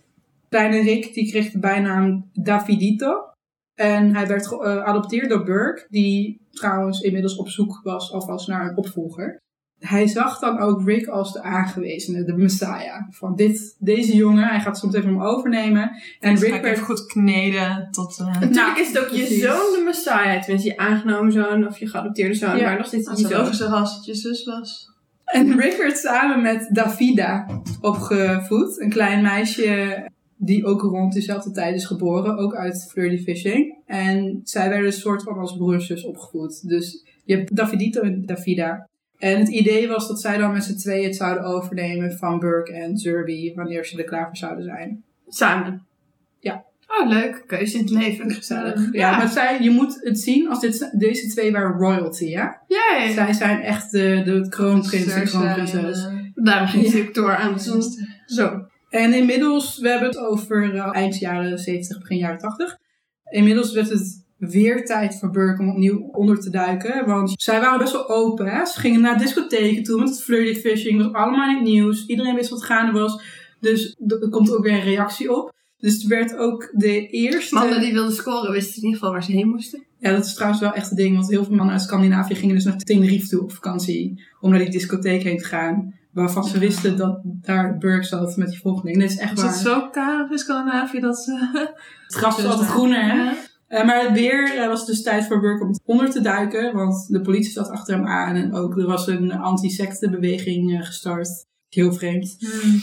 [0.50, 3.32] Kleine Rick die kreeg de bijnaam Davidito.
[3.74, 8.78] En hij werd geadopteerd door Burke, die trouwens inmiddels op zoek was alvast naar een
[8.78, 9.42] opvolger.
[9.88, 13.02] Hij zag dan ook Rick als de aangewezene, de messiah.
[13.10, 15.92] Van dit, deze jongen, hij gaat soms even hem overnemen.
[16.20, 18.18] En Rick werd even goed kneden tot...
[18.20, 20.42] eh, Natuurlijk Nou, is het ook je zoon de Messiah.
[20.42, 22.58] Tenminste, je aangenomen zoon of je geadopteerde zoon.
[22.58, 22.64] Ja.
[22.64, 23.40] Maar nog steeds niet zo.
[23.40, 24.92] ook gezegd als het je zus was.
[25.26, 28.80] En Rick werd samen met Davida opgevoed.
[28.82, 30.04] Een klein meisje
[30.38, 32.38] die ook rond dezelfde tijd is geboren.
[32.38, 33.78] Ook uit Flirty Fishing.
[33.86, 36.68] En zij werden een soort van als broer en zus opgevoed.
[36.68, 38.88] Dus je hebt Davidito en Davida.
[39.24, 42.74] En het idee was dat zij dan met z'n tweeën het zouden overnemen van Burke
[42.74, 43.54] en Zerby.
[43.56, 45.04] Wanneer ze er klaar voor zouden zijn.
[45.28, 45.86] Samen.
[46.40, 46.64] Ja.
[46.88, 47.44] Oh, leuk.
[47.48, 48.32] Keuze in het leven.
[48.32, 48.80] Gezellig.
[48.82, 48.90] Ja.
[48.92, 52.62] Ja, maar zij, je moet het zien als dit, deze twee waren royalty, ja?
[52.68, 53.12] Ja.
[53.12, 56.06] Zij zijn echt de, de kroonprins en kroonprinses.
[56.06, 57.84] eh, Daarom ging ze ook door aan zo'n
[58.26, 58.68] zoon.
[58.90, 62.78] En inmiddels, we hebben het over eh, eind jaren 70, begin jaren 80.
[63.32, 67.06] Inmiddels werd het weer tijd voor Burke om opnieuw onder te duiken.
[67.06, 68.48] Want zij waren best wel open.
[68.48, 68.66] Hè?
[68.66, 71.04] Ze gingen naar discotheken toe met het flirty fishing.
[71.04, 72.06] was allemaal in het nieuws.
[72.06, 73.24] Iedereen wist wat gaande was.
[73.60, 75.52] Dus er komt ook weer een reactie op.
[75.78, 77.56] Dus het werd ook de eerste...
[77.56, 79.84] Mannen die wilden scoren wisten in ieder geval waar ze heen moesten.
[80.00, 81.16] Ja, dat is trouwens wel echt een ding.
[81.16, 84.24] Want heel veel mannen uit Scandinavië gingen dus naar Tenerife toe op vakantie.
[84.40, 85.94] Om naar die discotheek heen te gaan.
[86.12, 88.98] Waarvan ze wisten dat daar Burke zat met die volgeling.
[88.98, 89.52] Dit is echt Is waar.
[89.52, 91.50] het zo karig in Scandinavië dat ze...
[92.04, 93.32] Het gras is altijd groener, hè?
[93.74, 96.74] Eh, maar het weer eh, was dus tijd voor Burke om onder te duiken.
[96.74, 98.36] Want de politie zat achter hem aan.
[98.36, 101.46] En ook er was een anti-secte-beweging eh, gestart.
[101.70, 102.36] Heel vreemd.
[102.40, 102.80] Hmm.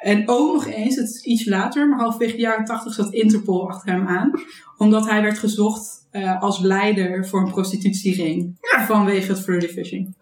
[0.00, 3.68] En ook nog eens, het is iets later, maar halverwege de jaren 80 zat Interpol
[3.68, 4.30] achter hem aan.
[4.76, 6.06] Omdat hij werd gezocht
[6.40, 8.56] als leider voor een prostitutiering.
[8.86, 10.14] Vanwege het flirty fishing.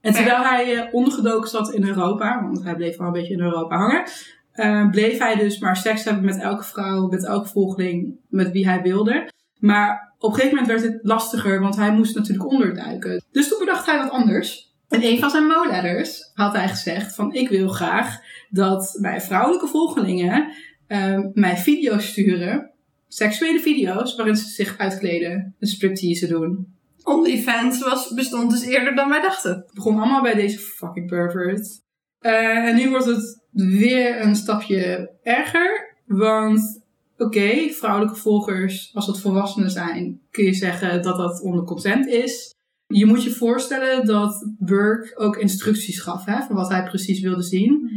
[0.00, 3.76] En terwijl hij ondergedoken zat in Europa, want hij bleef wel een beetje in Europa
[3.76, 4.90] hangen.
[4.90, 8.82] bleef hij dus maar seks hebben met elke vrouw, met elke volgeling, met wie hij
[8.82, 9.30] wilde.
[9.62, 13.24] Maar op een gegeven moment werd het lastiger, want hij moest natuurlijk onderduiken.
[13.32, 14.72] Dus toen bedacht hij wat anders.
[14.88, 18.20] In een van zijn mo-letters had hij gezegd van ik wil graag
[18.50, 20.52] dat mijn vrouwelijke volgelingen
[20.86, 22.70] eh, mij video's sturen.
[23.08, 26.74] Seksuele video's waarin ze zich uitkleden, een striptease doen.
[27.02, 29.54] OnlyFans was, bestond dus eerder dan wij dachten.
[29.54, 31.80] Het begon allemaal bij deze fucking pervert.
[32.18, 35.96] Eh, en nu wordt het weer een stapje erger.
[36.06, 36.81] Want
[37.24, 42.54] oké, vrouwelijke volgers, als dat volwassenen zijn, kun je zeggen dat dat onder consent is.
[42.86, 47.42] Je moet je voorstellen dat Burke ook instructies gaf hè, van wat hij precies wilde
[47.42, 47.90] zien.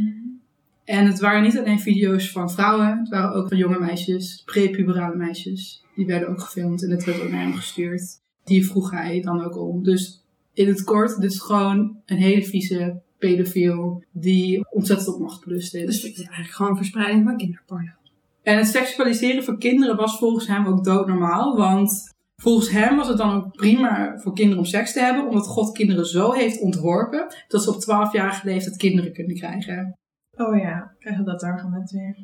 [0.84, 5.16] En het waren niet alleen video's van vrouwen, het waren ook van jonge meisjes, prepuberale
[5.16, 5.84] meisjes.
[5.94, 8.20] Die werden ook gefilmd en het werd ook naar hem gestuurd.
[8.44, 9.82] Die vroeg hij dan ook om.
[9.82, 15.72] Dus in het kort, dit is gewoon een hele vieze pedofiel die ontzettend op machtbelust
[15.72, 16.00] Dus is.
[16.00, 17.90] dit is eigenlijk gewoon verspreiding van kinderporno.
[18.46, 21.56] En het seksualiseren van kinderen was volgens hem ook doodnormaal.
[21.56, 25.26] Want volgens hem was het dan ook prima voor kinderen om seks te hebben.
[25.26, 29.98] Omdat God kinderen zo heeft ontworpen dat ze op 12-jarige leeftijd kinderen kunnen krijgen.
[30.36, 32.16] Oh ja, krijgen we dat argument weer.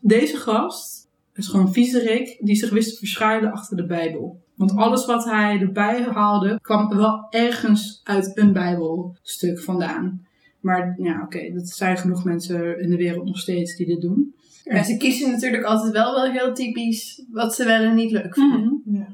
[0.00, 4.40] Deze gast is gewoon een viezerik die zich wist te verschuilen achter de Bijbel.
[4.54, 10.26] Want alles wat hij erbij haalde kwam wel ergens uit een Bijbelstuk vandaan.
[10.60, 14.34] Maar ja, oké, er zijn genoeg mensen in de wereld nog steeds die dit doen.
[14.74, 18.34] Ja, ze kiezen natuurlijk altijd wel wel heel typisch wat ze wel en niet leuk
[18.34, 18.82] vinden.
[18.84, 18.96] Mhm.
[18.96, 19.06] Ja.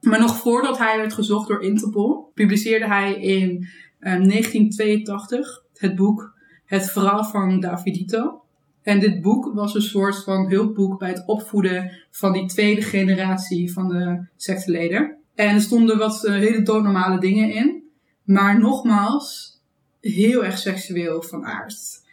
[0.00, 3.68] Maar nog voordat hij werd gezocht door Interpol, publiceerde hij in
[3.98, 8.42] eh, 1982 het boek Het Verhaal van Davidito.
[8.82, 13.72] En dit boek was een soort van hulpboek bij het opvoeden van die tweede generatie
[13.72, 15.16] van de secteleden.
[15.34, 17.82] En er stonden wat eh, hele doodnormale dingen in.
[18.24, 19.58] Maar nogmaals,
[20.00, 22.03] heel erg seksueel van aard.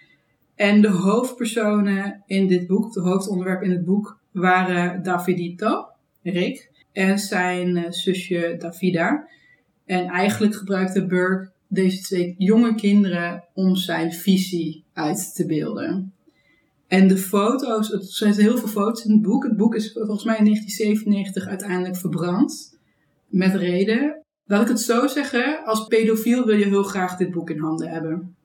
[0.61, 5.85] En de hoofdpersonen in dit boek, de hoofdonderwerpen in het boek, waren Davidito,
[6.23, 9.27] Rick, en zijn eh, zusje Davida.
[9.85, 16.13] En eigenlijk gebruikte Burke deze twee jonge kinderen om zijn visie uit te beelden.
[16.87, 19.43] En de foto's, het zijn heel veel foto's in het boek.
[19.43, 22.77] Het boek is volgens mij in 1997 uiteindelijk verbrand.
[23.27, 24.21] Met reden.
[24.45, 27.89] Laat ik het zo zeggen, als pedofiel wil je heel graag dit boek in handen
[27.89, 28.35] hebben.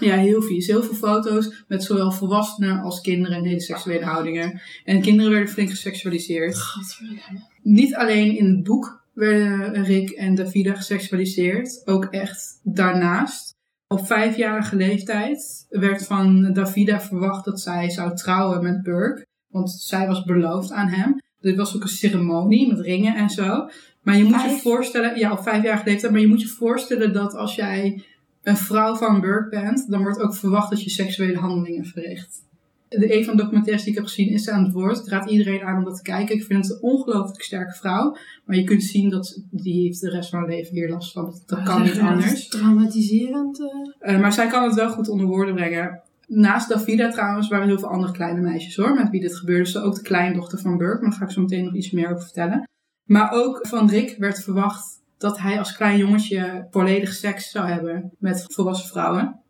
[0.00, 0.66] Ja, heel vies.
[0.66, 4.60] Heel veel foto's met zowel volwassenen als kinderen en hele seksuele houdingen.
[4.84, 6.58] En kinderen werden flink geseksualiseerd.
[6.58, 7.46] Godverdomme.
[7.62, 13.56] Niet alleen in het boek werden Rick en Davida geseksualiseerd, ook echt daarnaast.
[13.86, 20.06] Op vijfjarige leeftijd werd van Davida verwacht dat zij zou trouwen met Burke, want zij
[20.06, 21.20] was beloofd aan hem.
[21.40, 23.68] Er was ook een ceremonie met ringen en zo.
[24.02, 27.34] Maar je moet je voorstellen, ja, op vijfjarige leeftijd, maar je moet je voorstellen dat
[27.34, 28.04] als jij
[28.48, 32.46] een vrouw van Burke bent, dan wordt ook verwacht dat je seksuele handelingen verricht.
[32.88, 34.98] De een van de documentaires die ik heb gezien is aan het woord.
[34.98, 36.34] Ik raad iedereen aan om dat te kijken.
[36.34, 38.16] Ik vind het een ongelooflijk sterke vrouw.
[38.44, 41.24] Maar je kunt zien dat die heeft de rest van haar leven hier last van.
[41.24, 42.32] Dat, dat kan niet anders.
[42.32, 43.60] is traumatiserend.
[43.98, 46.00] Eh, maar zij kan het wel goed onder woorden brengen.
[46.26, 49.68] Naast Davida trouwens waren heel veel andere kleine meisjes hoor, met wie dit gebeurde.
[49.68, 52.10] Zo ook de kleindochter van Burke, maar daar ga ik zo meteen nog iets meer
[52.10, 52.68] over vertellen.
[53.04, 58.12] Maar ook van Rick werd verwacht dat hij als klein jongetje volledig seks zou hebben
[58.18, 59.40] met volwassen vrouwen.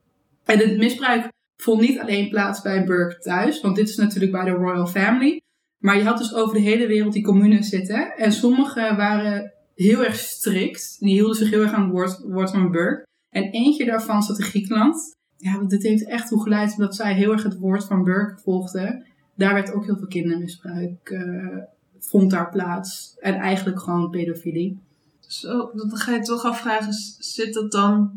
[0.45, 4.45] En het misbruik vond niet alleen plaats bij Burke thuis, want dit is natuurlijk bij
[4.45, 5.41] de Royal Family.
[5.79, 8.17] Maar je had dus over de hele wereld die communes zitten.
[8.17, 10.97] En sommige waren heel erg strikt.
[10.99, 13.07] Die hielden zich heel erg aan het woord, van Burke.
[13.31, 15.17] En eentje daarvan zat in Griekenland.
[15.37, 19.07] Ja, dit heeft echt toe geleid omdat zij heel erg het woord van Burke volgde.
[19.35, 21.59] Daar werd ook heel veel kindermisbruik, eh,
[21.99, 23.17] vond daar plaats.
[23.19, 24.79] En eigenlijk gewoon pedofilie.
[25.29, 28.11] Zo, dan ga je toch afvragen, zit dat dan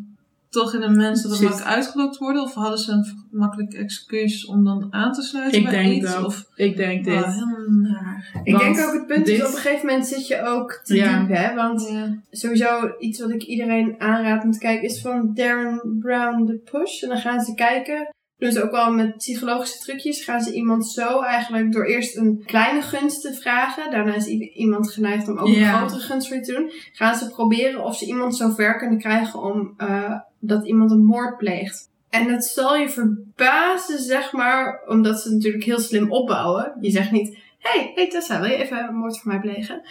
[0.49, 2.41] toch in de mensen dat Zit- makkelijk uitgelokt worden?
[2.41, 6.13] Of hadden ze een makkelijk excuus om dan aan te sluiten Ik bij denk iets?
[6.13, 6.25] dat.
[6.25, 7.23] Of, Ik denk dit.
[7.23, 8.41] Ah, helemaal naar.
[8.43, 10.95] Ik denk ook het punt dit- is op een gegeven moment zit je ook te
[10.95, 11.19] Ja.
[11.19, 11.55] diep, hè?
[11.55, 12.17] Want Ja.
[12.31, 17.01] sowieso iets wat ik iedereen aanraad om te kijken is van Darren Brown The Push.
[17.03, 18.07] En dan gaan ze kijken.
[18.41, 20.23] Doen ze ook wel met psychologische trucjes.
[20.23, 23.91] Gaan ze iemand zo eigenlijk door eerst een kleine gunst te vragen.
[23.91, 26.71] Daarna is iemand geneigd om ook een grotere gunst voor je te doen.
[26.93, 31.05] Gaan ze proberen of ze iemand zo ver kunnen krijgen om eh, dat iemand een
[31.05, 31.89] moord pleegt.
[32.09, 36.73] En het zal je verbazen, zeg maar, omdat ze natuurlijk heel slim opbouwen.
[36.79, 39.81] Je zegt niet, hey, hey Tessa, wil je even een moord voor mij plegen?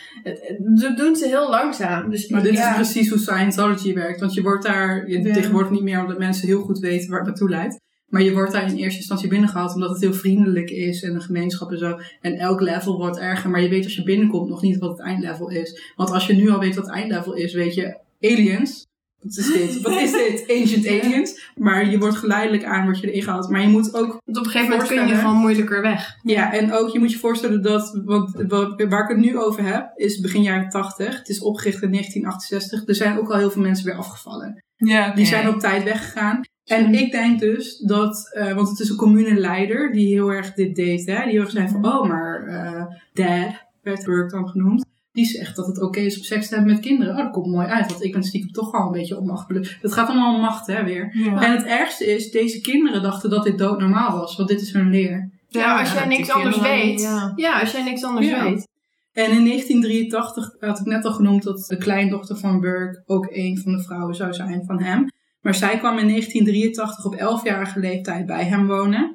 [0.58, 2.10] Dat doen ze heel langzaam.
[2.10, 2.68] Dus Maar dit ja.
[2.68, 4.20] is precies hoe Scientology werkt.
[4.20, 5.34] Want je wordt daar, je, Ja.
[5.34, 7.78] tegenwoordig niet meer omdat mensen heel goed weten waar het naartoe leidt.
[8.10, 11.22] Maar je wordt daar in eerste instantie binnengehaald omdat het heel vriendelijk is en een
[11.22, 11.98] gemeenschap en zo.
[12.20, 13.50] En elk level wordt erger.
[13.50, 15.92] Maar je weet als je binnenkomt nog niet wat het eindlevel is.
[15.96, 18.88] Want als je nu al weet wat het eindlevel is, weet je aliens.
[19.22, 19.80] Wat is dit?
[19.80, 20.44] Wat is dit?
[20.60, 21.52] Ancient aliens.
[21.56, 23.48] Maar je wordt geleidelijk aan, word je erin gehaald.
[23.50, 26.16] Maar je moet ook Want op een gegeven moment kun je gewoon moeilijker weg.
[26.22, 29.64] ja, en ook je moet je voorstellen dat, want wa- waar ik het nu over
[29.64, 31.18] heb, is begin jaren 80.
[31.18, 32.88] Het is opgericht in 1968.
[32.88, 34.62] Er zijn ook al heel veel mensen weer afgevallen.
[34.76, 35.14] Ja.
[35.14, 36.40] Die zijn op tijd weggegaan.
[36.70, 40.76] En ik denk dus dat, eh, want het is een communeleider die heel erg dit
[40.76, 41.22] deed, hè.
[41.22, 43.52] Die heel erg zei van, oh, maar eh dad,
[43.83, 44.85] werd Burke dan genoemd.
[45.12, 47.16] Die zegt dat het oké is om seks te hebben met kinderen.
[47.16, 49.46] Oh, dat komt mooi uit, want ik ben stiekem toch al een beetje op macht.
[49.46, 51.16] belu- Het gaat allemaal om macht, hè, weer.
[51.24, 51.42] Ja.
[51.42, 54.90] En het ergste is, deze kinderen dachten dat dit doodnormaal was, want dit is hun
[54.90, 55.30] leer.
[55.48, 57.00] Ja, als jij niks anders kinderen, weet.
[57.00, 57.33] ja.
[57.37, 57.61] Ja.
[57.61, 58.44] als jij niks anders Ja.
[58.44, 58.68] weet.
[59.12, 63.59] En in 1983 had ik net al genoemd dat de kleindochter van Burke ook een
[63.59, 65.06] van de vrouwen zou zijn van hem.
[65.40, 69.12] Maar zij kwam in 1983 op 11-jarige leeftijd bij hem wonen.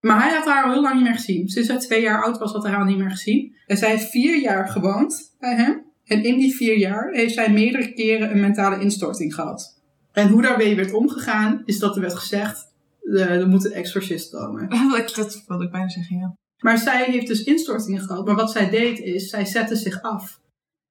[0.00, 1.48] Maar hij had haar al heel lang niet meer gezien.
[1.48, 3.56] Sinds hij twee jaar oud was, had hij haar al niet meer gezien.
[3.66, 5.86] En zij heeft vier jaar gewoond bij hem.
[6.04, 9.82] En in die vier jaar heeft zij meerdere keren een mentale instorting gehad.
[10.12, 14.30] En hoe daarmee werd omgegaan, is dat er werd gezegd, eh, er moet een exorcist
[14.30, 14.68] komen.
[14.90, 16.34] Dat, dat wilde ik bijna zeggen, ja.
[16.58, 18.26] Maar zij heeft dus instortingen gehad.
[18.26, 20.40] Maar wat zij deed is, zij zette zich af.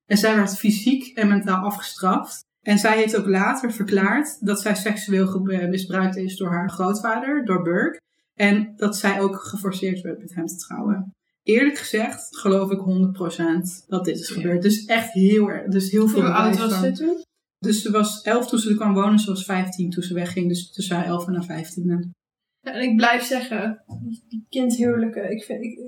[0.06, 2.46] En zij werd fysiek en mentaal afgestraft.
[2.68, 7.46] En zij heeft ook later verklaard dat zij seksueel eh, misbruikt is door haar grootvader,
[7.46, 8.02] door Burke.
[8.34, 11.12] En dat zij ook geforceerd werd met hem te trouwen.
[11.44, 14.62] Eerlijk gezegd geloof ik 100% dat dit is gebeurd.
[14.62, 15.72] Dus echt heel erg.
[15.72, 17.24] Dus heel veel Hoe oud was ze toen?
[17.60, 19.20] Dus ze was 11 toen ze er kwam wonen.
[19.20, 20.48] Ze was 15 toen ze wegging.
[20.48, 22.10] Dus tussen haar 11 en haar 15e.
[22.60, 23.84] Ja, en ik blijf zeggen,
[24.28, 25.80] die kindhuwelijken, ik vind, ik,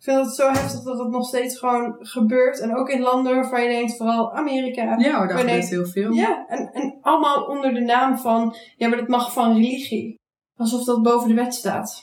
[0.00, 2.60] ik vind het zo heftig dat het nog steeds gewoon gebeurt.
[2.60, 4.98] En ook in landen waarvan je denkt, vooral Amerika.
[4.98, 6.12] Ja hoor, daar gebeurt heel veel.
[6.12, 10.14] Ja, en, en allemaal onder de naam van, ja, maar dat mag van religie.
[10.56, 12.02] Alsof dat boven de wet staat.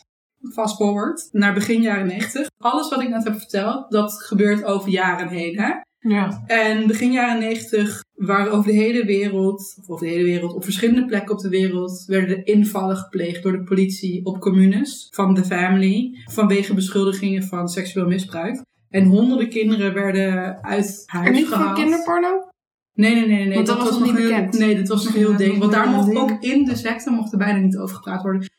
[0.53, 2.49] fast forward naar begin jaren 90.
[2.57, 5.59] Alles wat ik net heb verteld, dat gebeurt over jaren heen.
[5.59, 5.73] Hè?
[6.07, 6.43] Ja.
[6.45, 10.63] En begin jaren 90 waren over de hele wereld, of over de hele wereld, op
[10.63, 15.33] verschillende plekken op de wereld, werden er invallen gepleegd door de politie op communes van
[15.33, 18.65] de family vanwege beschuldigingen van seksueel misbruik.
[18.89, 22.49] En honderden kinderen werden uit En huis niet van kinderporno?
[22.93, 23.55] Nee, nee, nee, nee.
[23.55, 24.57] Want dat was nog niet heel, bekend.
[24.57, 25.57] Nee, dat was nog heel ding.
[25.57, 28.49] Want daar mocht ook in de secte mocht er bijna niet over gepraat worden.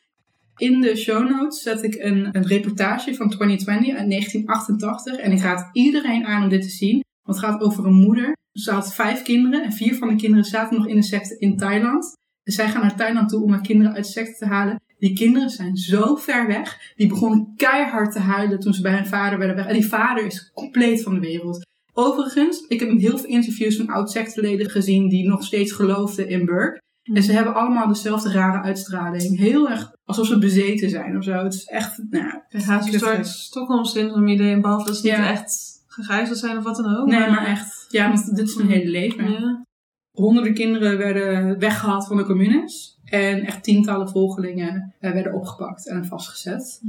[0.55, 5.17] In de show notes zet ik een, een reportage van 2020 uit 1988.
[5.17, 7.03] En ik raad iedereen aan om dit te zien.
[7.29, 8.37] Want het gaat over een moeder.
[8.51, 9.63] Ze had vijf kinderen.
[9.63, 12.17] En vier van de kinderen zaten nog in de secte in Thailand.
[12.43, 14.81] Dus zij gaan naar Thailand toe om haar kinderen uit de secte te halen.
[14.99, 16.93] Die kinderen zijn zo ver weg.
[16.95, 19.65] Die begonnen keihard te huilen toen ze bij hun vader werden weg.
[19.65, 21.67] En die vader is compleet van de wereld.
[21.93, 26.81] Overigens, ik heb heel veel interviews van oud-secteleden gezien die nog steeds geloofden in Burke.
[27.13, 29.37] En ze hebben allemaal dezelfde rare uitstraling.
[29.37, 31.43] Heel erg alsof ze bezeten zijn of zo.
[31.43, 33.15] Het is echt, nou, Ja, zo'n Clifford.
[33.15, 34.59] soort Stockholm-syndroom idee.
[34.59, 37.07] Behalve dat ze niet echt gegijzeld zijn of wat dan ook.
[37.07, 37.85] nee, maar echt.
[37.89, 39.31] Ja, want dit is hun hele leven.
[39.31, 39.63] Ja.
[40.11, 42.97] Honderden kinderen werden weggehaald van de communes.
[43.03, 46.81] En echt tientallen volgelingen eh, werden opgepakt en vastgezet.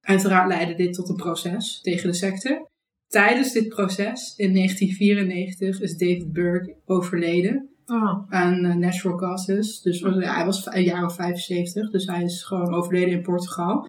[0.00, 2.66] Uiteraard leidde dit tot een proces tegen de secte.
[3.06, 8.32] Tijdens dit proces, in 1994, is David Burke overleden Oh.
[8.32, 9.80] aan eh, natural causes.
[9.80, 13.86] Dus ja, hij was een jaar of 75, dus hij is gewoon overleden in Portugal.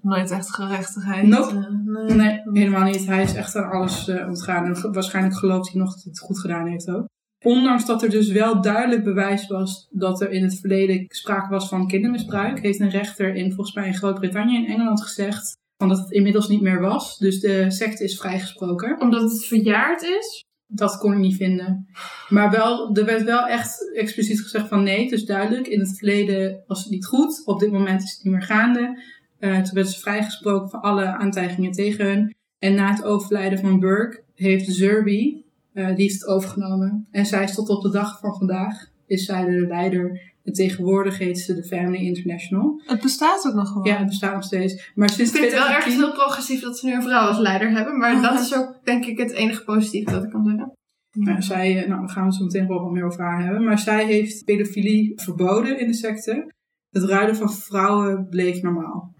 [0.00, 1.26] Nooit echt gerechtigheid.
[1.26, 1.54] Nope.
[1.54, 2.16] Eh, nee.
[2.16, 3.06] Nee, helemaal niet.
[3.06, 4.64] Hij is echt aan alles eh, ontgaan.
[4.64, 7.04] En waarschijnlijk gelooft hij nog dat hij het goed gedaan heeft ook.
[7.44, 11.68] Ondanks dat er dus wel duidelijk bewijs was dat er in het verleden sprake was
[11.68, 15.98] van kindermisbruik, heeft een rechter in volgens mij in Groot-Brittannië en Engeland gezegd van dat
[15.98, 17.18] het inmiddels niet meer was.
[17.18, 19.00] Dus de secte is vrijgesproken.
[19.00, 20.44] Omdat het verjaard is.
[20.66, 21.86] Dat kon ik niet vinden.
[22.28, 25.66] Maar wel, er werd wel echt expliciet gezegd van nee, het is duidelijk.
[25.66, 27.42] In het verleden was het niet goed.
[27.44, 29.02] Op dit moment is het niet meer gaande.
[29.42, 32.34] Eh, toen werd ze vrijgesproken van alle aantijgingen tegen hun.
[32.58, 37.06] En na het overlijden van Burke heeft Zerby, eh, die heeft het overgenomen.
[37.10, 40.32] En zij is tot op de dag van vandaag, is zij de leider.
[40.44, 42.80] En tegenwoordig heet ze de Family International.
[42.84, 43.84] Het bestaat ook nog gewoon.
[43.84, 44.92] Ja, het bestaat nog steeds.
[44.94, 46.04] Maar Ik sinds vind het wel erg 2010...
[46.04, 47.98] heel progressief dat ze nu een vrouw als leider hebben.
[47.98, 50.72] Maar dat is ook denk ik het enige positieve dat ik kan zeggen.
[51.12, 53.42] Nou, zij, eh, nou, daar gaan we het zo meteen wel wat meer over haar
[53.42, 53.64] hebben.
[53.64, 56.52] Maar zij heeft pedofilie verboden in de secte.
[56.92, 59.14] Het ruilen van vrouwen bleef normaal.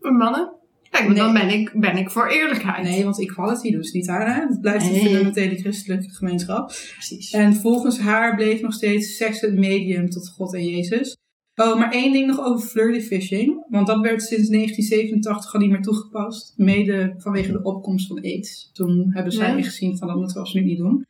[0.00, 0.52] Maar mannen?
[0.90, 1.16] Kijk, Nee.
[1.16, 2.82] dan ben ik, ben ik voor eerlijkheid.
[2.82, 4.30] Nee, want equality doen ze niet aan.
[4.30, 4.40] Hè?
[4.48, 5.00] Het blijft een Nee.
[5.00, 6.66] fundamentele christelijke gemeenschap.
[6.92, 7.30] precies.
[7.30, 11.16] En volgens haar bleef nog steeds seks het medium tot God en Jezus.
[11.54, 13.64] Oh, maar één ding nog over flirty fishing.
[13.68, 16.52] Want dat werd sinds 1987 al niet meer toegepast.
[16.56, 18.70] Mede vanwege de opkomst van AIDS.
[18.72, 19.56] Toen hebben zij Ja.
[19.56, 21.06] ingezien van dat moeten we absoluut niet doen.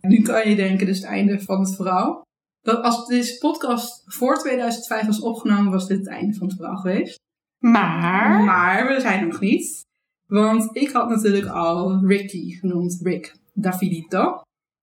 [0.00, 2.22] Nu kan je denken, dit is het einde van het verhaal.
[2.62, 6.76] Dat als deze podcast voor 2005 was opgenomen, was dit het einde van het verhaal
[6.76, 7.20] geweest.
[7.58, 8.44] Maar...
[8.44, 9.84] Maar we zijn er nog niet.
[10.26, 14.40] Want ik had natuurlijk al Ricky genoemd, Rick Davidito.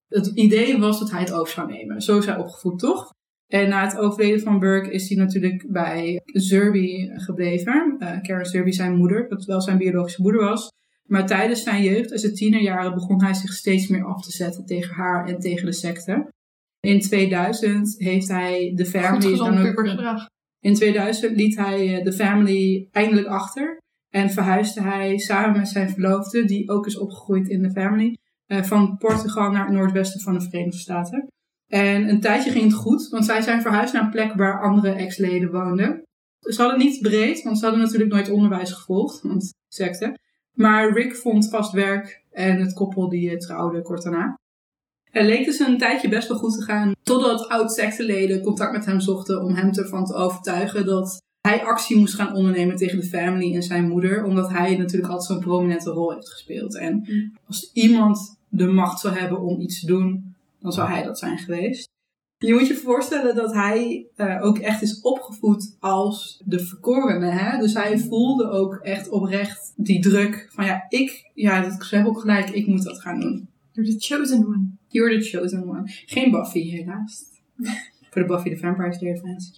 [0.07, 2.01] Het idee was dat hij het over zou nemen.
[2.01, 3.09] Zo is hij opgevoed, toch?
[3.47, 7.95] En na het overleden van Burke is hij natuurlijk bij Zerby gebleven.
[7.99, 10.71] Eh Karen Zerby, zijn moeder, wat wel zijn biologische moeder was.
[11.03, 14.65] Maar tijdens zijn jeugd, en zijn tienerjaren, begon hij zich steeds meer af te zetten
[14.65, 16.27] tegen haar en tegen de secte.
[16.79, 20.29] In 2000 heeft hij de family dan ook pubergedrag.
[20.59, 23.77] in 2000 liet hij eh, de family eindelijk achter.
[24.09, 28.63] En verhuisde hij samen met zijn verloofde, die ook is opgegroeid in de family, eh,
[28.63, 31.27] van Portugal naar het noordwesten van de Verenigde Staten.
[31.67, 34.91] En een tijdje ging het goed, want zij zijn verhuisd naar een plek waar andere
[34.91, 36.03] ex-leden woonden.
[36.39, 40.17] Ze hadden niet breed, want ze hadden natuurlijk nooit onderwijs gevolgd, want secte.
[40.53, 44.39] Maar Rick vond vast werk en het koppel die eh, trouwde kort daarna.
[45.09, 48.99] Het leek dus een tijdje best wel goed te gaan, totdat oud-secteleden contact met hem
[48.99, 53.55] zochten om hem ervan te overtuigen dat hij actie moest gaan ondernemen tegen de family
[53.55, 56.75] en zijn moeder, omdat hij natuurlijk altijd zo'n prominente rol heeft gespeeld.
[56.77, 57.33] En Mm.
[57.47, 61.37] als iemand de macht zou hebben om iets te doen, dan zou hij dat zijn
[61.37, 61.87] geweest.
[62.37, 67.29] Je moet je voorstellen dat hij eh, ook echt is opgevoed als de verkorene.
[67.29, 67.59] Hè?
[67.59, 72.13] Dus hij voelde ook echt oprecht die druk van ja, ik, ja, dat, ze hebben
[72.13, 73.47] ook gelijk, ik moet dat gaan doen.
[73.71, 74.77] You're the chosen one.
[74.89, 75.83] You're the chosen one.
[75.85, 77.23] Geen Buffy, helaas.
[78.11, 79.57] Voor de Buffy the Vampire Slayer fans.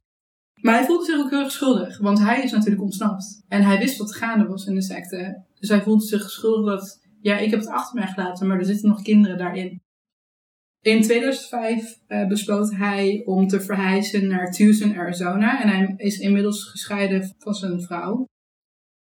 [0.61, 3.43] Maar hij voelde zich ook heel erg schuldig, want hij is natuurlijk ontsnapt.
[3.47, 5.43] En hij wist wat gaande was in de secte.
[5.59, 8.65] Dus hij voelde zich schuldig dat, ja, ik heb het achter mij gelaten, maar er
[8.65, 9.81] zitten nog kinderen daarin.
[10.81, 15.61] In 2005 eh, besloot hij om te verhuizen naar Tucson, Arizona.
[15.61, 18.25] En hij is inmiddels gescheiden van zijn vrouw.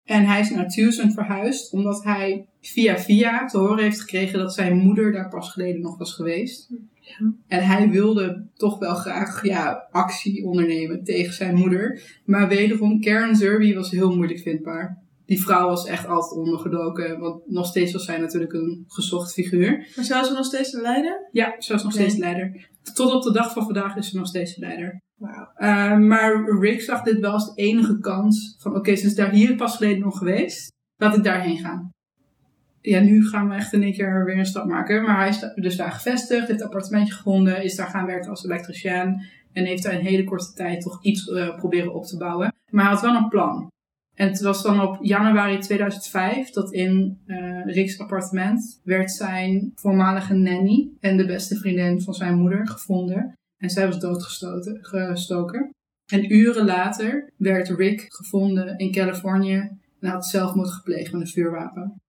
[0.10, 4.53] En hij is naar Tucson verhuisd omdat hij via via te horen heeft gekregen dat
[4.53, 6.70] zijn moeder daar pas geleden nog was geweest.
[7.47, 12.01] En hij wilde toch wel graag ja, actie ondernemen tegen zijn moeder.
[12.26, 14.97] Maar wederom, Karen Zerby was heel moeilijk vindbaar.
[15.26, 17.20] Die vrouw was echt altijd ondergedoken.
[17.20, 19.88] Want nog steeds was zij natuurlijk een gezocht figuur.
[19.95, 21.28] Maar zou ze nog steeds de leider?
[21.32, 22.70] Ja, ze was nog steeds leider.
[22.93, 25.01] Tot op de dag van vandaag is ze nog steeds de leider.
[25.22, 28.76] Uh, maar Rick zag dit wel als de enige kans van...
[28.76, 30.72] Oké, ze is daar hier pas geleden nog geweest.
[30.95, 31.89] Laat ik daarheen gaan.
[32.82, 35.03] ja, nu gaan we echt in één keer weer een stap maken.
[35.03, 38.43] Maar hij is dus daar gevestigd, heeft een appartementje gevonden, is daar gaan werken als
[38.43, 39.22] elektricien.
[39.53, 42.53] En heeft daar in hele korte tijd toch iets eh, proberen op te bouwen.
[42.70, 43.72] Maar hij had wel een plan.
[44.15, 50.34] En het was dan op januari 2005 dat in eh Rick's appartement werd zijn voormalige
[50.34, 53.34] nanny en de beste vriendin van zijn moeder gevonden.
[53.60, 55.70] En zij was doodgestoten, gestoken.
[56.12, 62.01] En uren later werd Rick gevonden in Californië en had zelfmoord gepleegd met een vuurwapen.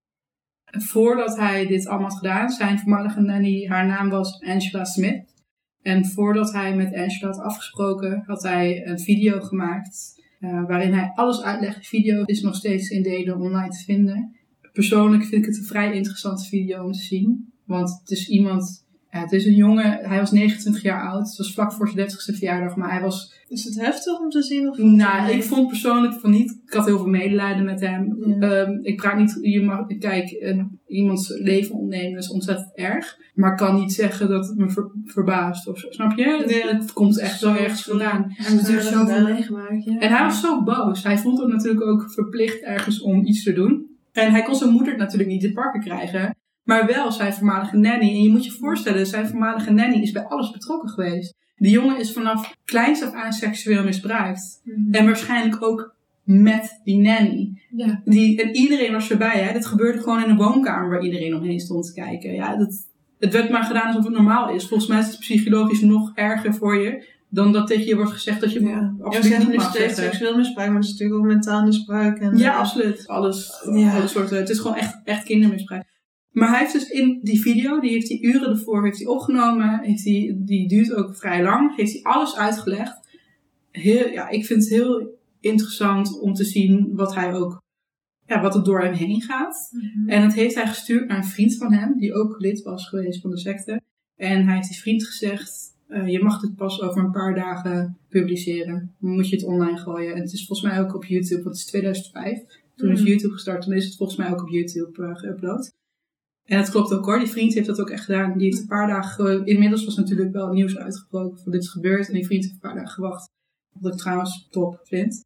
[0.64, 5.24] En voordat hij dit allemaal had gedaan, zijn voormalige nanny, haar naam was Angela Smith.
[5.82, 11.12] En voordat hij met Angela had afgesproken, had hij een video gemaakt eh, waarin hij
[11.14, 11.76] alles uitlegt.
[11.76, 14.36] De video is nog steeds in delen online te vinden.
[14.72, 17.52] Persoonlijk vind ik het een vrij interessante video om te zien.
[17.64, 21.28] Want het is iemand, ja, het is een jongen, hij was 29 jaar oud.
[21.28, 24.42] Het was vlak voor zijn 30ste verjaardag, maar hij was Is het heftig om te
[24.42, 24.68] zien?
[24.68, 26.60] Of nou, ik vond persoonlijk van niet.
[26.66, 28.16] Ik had heel veel medelijden met hem.
[28.40, 28.48] Ja.
[28.48, 29.38] Ehm, ik praat niet.
[29.40, 33.18] Je mag, kijk, eh, iemands leven ontnemen is ontzettend erg.
[33.34, 35.90] Maar ik kan niet zeggen dat het me ver- verbaast of zo.
[35.90, 36.44] Snap je?
[36.46, 36.76] Ja.
[36.76, 38.24] Het komt echt zo Zo ergens vandaan.
[38.28, 39.84] Hij heeft natuurlijk zoveel meegemaakt.
[39.84, 39.98] Ja.
[39.98, 41.02] En hij was zo boos.
[41.02, 43.86] Hij vond het natuurlijk ook verplicht ergens om iets te doen.
[44.12, 46.34] En hij kon zijn moeder natuurlijk niet te pakken krijgen.
[46.64, 48.08] Maar wel zijn voormalige nanny.
[48.08, 51.34] En je moet je voorstellen, zijn voormalige nanny is bij alles betrokken geweest.
[51.56, 54.60] De jongen is vanaf kleins af aan seksueel misbruikt.
[54.64, 54.94] Mhm.
[54.94, 57.62] En waarschijnlijk ook met die nanny.
[57.76, 58.00] Ja.
[58.04, 59.42] Die, en iedereen was erbij.
[59.42, 59.52] Hè?
[59.52, 62.32] Dat gebeurde gewoon in een woonkamer waar iedereen omheen stond te kijken.
[62.32, 62.86] Ja, dat,
[63.18, 64.66] het werd maar gedaan alsof het normaal is.
[64.66, 68.40] Volgens mij is het psychologisch nog erger voor je dan dat tegen je wordt gezegd
[68.40, 71.64] dat je Ja, absoluut niet mag steeds seksueel misbruik, maar het is natuurlijk ook mentaal
[71.64, 72.18] misbruik.
[72.18, 73.08] En, Ja, eh, absoluut.
[73.08, 73.94] Alles, Ja.
[73.94, 74.36] alle soorten.
[74.36, 75.84] Het is gewoon echt, echt kindermisbruik.
[76.30, 79.80] Maar hij heeft dus in die video, die heeft hij uren ervoor heeft hij opgenomen.
[79.82, 81.76] Heeft hij, die duurt ook vrij lang.
[81.76, 83.08] Heeft hij alles uitgelegd.
[83.70, 87.62] Heel, ja, ik vind het heel interessant om te zien wat hij ook,
[88.26, 89.68] ja, wat er door hem heen gaat.
[89.70, 90.08] Mhm.
[90.08, 93.20] En dat heeft hij gestuurd naar een vriend van hem, die ook lid was geweest
[93.20, 93.80] van de secte.
[94.16, 97.98] En hij heeft die vriend gezegd, eh, je mag dit pas over een paar dagen
[98.08, 98.94] publiceren.
[99.00, 100.14] Dan moet je het online gooien.
[100.14, 102.42] En het is volgens mij ook op YouTube, want het is 2005.
[102.76, 103.08] Toen is Mhm.
[103.08, 105.78] YouTube gestart, toen is het volgens mij ook op YouTube eh, geüpload.
[106.50, 108.38] En dat klopt ook hoor, die vriend heeft dat ook echt gedaan.
[108.38, 111.68] Die heeft een paar dagen, ge- inmiddels was natuurlijk wel nieuws uitgebroken van dit is
[111.68, 112.06] gebeurd.
[112.08, 113.28] En die vriend heeft een paar dagen gewacht.
[113.80, 115.24] Wat ik trouwens top vind.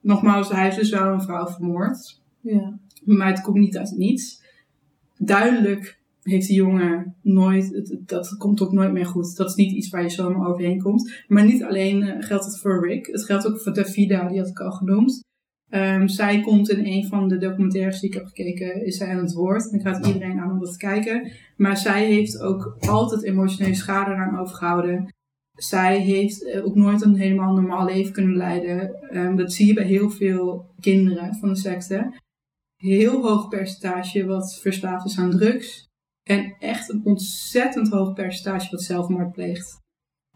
[0.00, 2.20] Nogmaals, hij heeft dus wel een vrouw vermoord.
[2.40, 2.78] ja.
[3.04, 4.42] Maar het komt niet uit het niets.
[5.18, 9.36] Duidelijk heeft die jongen nooit, het- het- dat komt ook nooit meer goed.
[9.36, 11.12] Dat is niet iets waar je zomaar overheen komt.
[11.28, 13.06] Maar niet alleen eh, geldt het voor Rick.
[13.06, 15.20] Het geldt ook voor Davida, die had ik al genoemd.
[15.70, 19.22] Ehm, zij komt in een van de documentaires die ik heb gekeken, is zij aan
[19.22, 19.70] het woord.
[19.70, 21.32] En ik raad iedereen aan om dat te kijken.
[21.56, 25.14] Maar zij heeft ook altijd emotionele schade eraan overgehouden.
[25.52, 28.94] Zij heeft eh, ook nooit een helemaal normaal leven kunnen leiden.
[29.10, 32.10] Ehm, dat zie je bij heel veel kinderen van de secte
[32.78, 35.86] heel hoog percentage wat verslaafd is aan drugs.
[36.22, 39.78] En echt een ontzettend hoog percentage wat zelfmoord pleegt.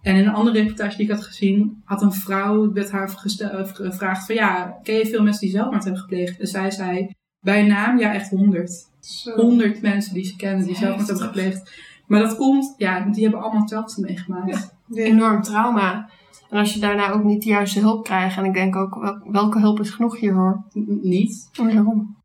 [0.02, 3.60] En in een andere reportage die ik had gezien, had een vrouw met haar eh,
[3.72, 6.40] gevraagd van ja, ken je veel mensen die zelfmoord hebben gepleegd?
[6.40, 8.90] En zij zei, bij naam, ja echt honderd.
[9.34, 11.70] Honderd mensen die ze kennen die zelfmoord hebben gepleegd.
[12.06, 14.74] Maar dat komt, ja, die hebben allemaal hetzelfde meegemaakt.
[14.88, 15.02] Ja.
[15.02, 16.08] Enorm trauma.
[16.50, 18.36] En als je daarna ook niet de juiste hulp krijgt.
[18.36, 20.64] En ik denk ook, wel- welke hulp is genoeg hiervoor?
[20.78, 21.48] N- niet.
[21.56, 22.16] Waarom?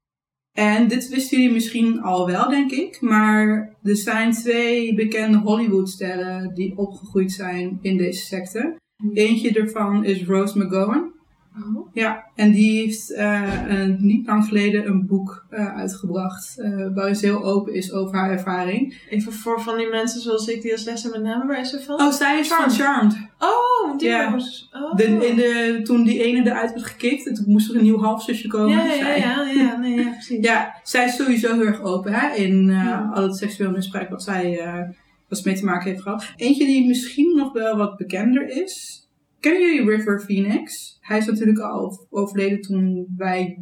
[0.57, 3.01] En dit wisten jullie misschien al wel, denk ik.
[3.01, 8.75] Maar er zijn twee bekende Hollywoodsterren die opgegroeid zijn in deze secte.
[9.13, 11.11] Eentje daarvan is Rose McGowan.
[11.57, 11.87] Oh.
[11.93, 16.59] Ja, en die heeft eh, een, niet lang geleden een boek eh, uitgebracht.
[16.59, 19.01] eh, waarin ze heel open is over haar ervaring.
[19.09, 21.69] Even voor van die mensen zoals ik die als les hebben met namen, waar is
[21.69, 22.01] ze van?
[22.01, 23.26] Oh, zij is van Charmed.
[23.39, 24.23] Oh, die Ja.
[24.23, 24.69] jongens.
[24.73, 24.95] Oh.
[24.95, 27.99] De, in de, toen die ene eruit werd gekikt, en toen moest er een nieuw
[27.99, 28.69] halfzusje komen.
[28.77, 30.45] ja, ja, ja, ja, nee, ja, precies.
[30.45, 33.11] Ja, zij is sowieso heel erg open hè, in eh, Ja.
[33.13, 34.89] al het seksueel misbruik wat zij eh,
[35.27, 36.33] wat mee te maken heeft gehad.
[36.35, 39.01] Eentje die misschien nog wel wat bekender is.
[39.39, 40.97] Kennen jullie River Phoenix?
[41.01, 43.57] Hij is natuurlijk al overleden toen wij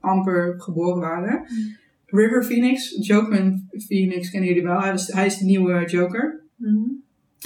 [0.00, 1.44] amper geboren waren.
[2.06, 4.80] River Phoenix, Jokerman Phoenix kennen jullie wel.
[4.80, 6.44] Hij, was, hij is de nieuwe Joker.
[6.56, 6.78] Mhm.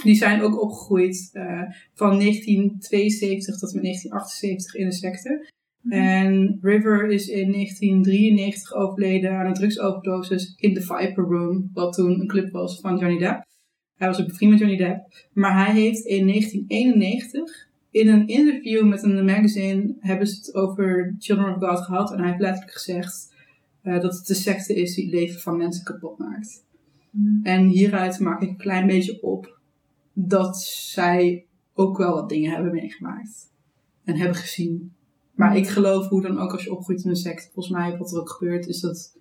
[0.03, 1.61] Die zijn ook opgegroeid eh,
[1.93, 5.53] van 1972 tot en met 1978 in de secte.
[5.89, 12.19] En River is in 1993 overleden aan een drugsoverdoses in de Viper Room, wat toen
[12.19, 13.45] een club was van Johnny Depp.
[13.97, 15.27] Hij was ook bevriend met Johnny Depp.
[15.33, 21.15] Maar hij heeft in 1991 in een interview met een magazine hebben ze het over
[21.19, 22.11] Children of God gehad.
[22.11, 23.33] En hij heeft letterlijk gezegd
[23.81, 26.63] eh, dat het de secte is die het leven van mensen kapot maakt.
[27.09, 27.45] Mhm.
[27.45, 29.54] En hieruit maak ik een klein beetje op
[30.17, 33.51] dat zij ook wel wat dingen hebben meegemaakt.
[34.03, 34.93] En hebben gezien.
[35.31, 38.11] Maar ik geloof hoe dan ook als je opgroeit in een sect, volgens mij wat
[38.11, 39.17] er ook gebeurt, is dat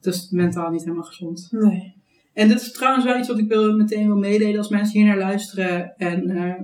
[0.00, 1.48] Dus mentaal niet helemaal gezond.
[1.50, 1.94] Nee.
[2.32, 5.08] En dit is trouwens wel iets wat ik wil, meteen wil meedelen als mensen hier
[5.08, 6.62] naar luisteren en eh,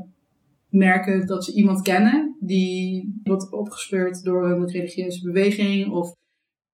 [0.68, 6.14] merken dat ze iemand kennen die wordt opgespeurd door een religieuze beweging of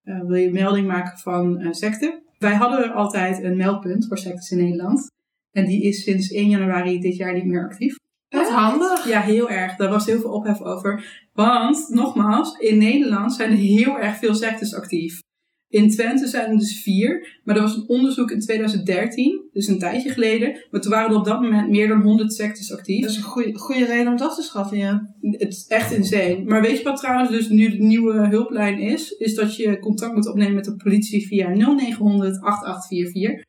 [0.03, 2.23] eh, wil je melding maken van een secte.
[2.39, 5.11] Wij hadden altijd een meldpunt voor sectes in Nederland
[5.59, 7.97] en die is sinds 1 januari dit jaar niet meer actief.
[8.29, 9.09] Wat handig.
[9.09, 9.77] Ja, heel erg.
[9.77, 11.27] Daar was heel veel ophef over.
[11.33, 15.21] Want, nogmaals, in Nederland zijn er heel erg veel sectes actief.
[15.69, 17.41] In Twente zijn er dus vier.
[17.45, 20.67] Maar er was een onderzoek in 2013, dus een tijdje geleden.
[20.71, 23.01] Maar toen waren er op dat moment meer dan 100 sectes actief.
[23.01, 25.15] Dat is een goede, goede reden om af te schaffen, ja.
[25.21, 26.43] Het is echt insane.
[26.45, 29.11] Maar weet je wat trouwens dus nu de nieuwe hulplijn is?
[29.11, 33.47] Is dat je contact moet opnemen met de politie via 0900 8844.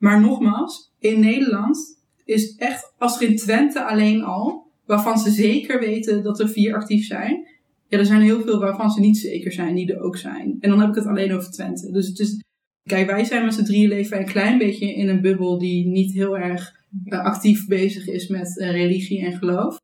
[0.00, 5.80] Maar nogmaals, in Nederland is echt, als er in Twente alleen al, waarvan ze zeker
[5.80, 7.46] weten dat er vier actief zijn.
[7.88, 10.56] Ja, er zijn heel veel waarvan ze niet zeker zijn, die er ook zijn.
[10.60, 11.90] En dan heb ik het alleen over Twente.
[11.90, 12.44] Dus het is,
[12.82, 16.12] kijk, wij zijn met z'n drieën leven een klein beetje in een bubbel die niet
[16.12, 16.72] heel erg
[17.04, 19.78] eh, actief bezig is met eh, religie en geloof.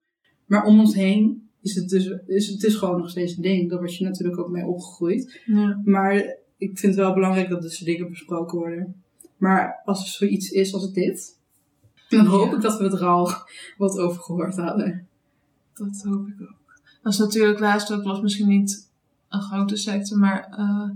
[0.47, 3.71] Maar om ons heen is het dus is, het is gewoon nog steeds een ding.
[3.71, 5.41] Daar word je natuurlijk ook mee opgegroeid.
[5.45, 5.81] ja.
[5.85, 6.15] Maar
[6.59, 9.05] ik vind het wel belangrijk dat deze dingen besproken worden.
[9.37, 11.39] Maar als er zoiets is als dit,
[12.09, 13.31] dan hoop ik dat we het er al
[13.77, 15.07] wat over gehoord hadden.
[15.75, 16.55] Dat hoop ik ook.
[17.03, 18.91] Dat is natuurlijk laatst ook, was misschien niet
[19.29, 20.91] een grote secte, maar uh,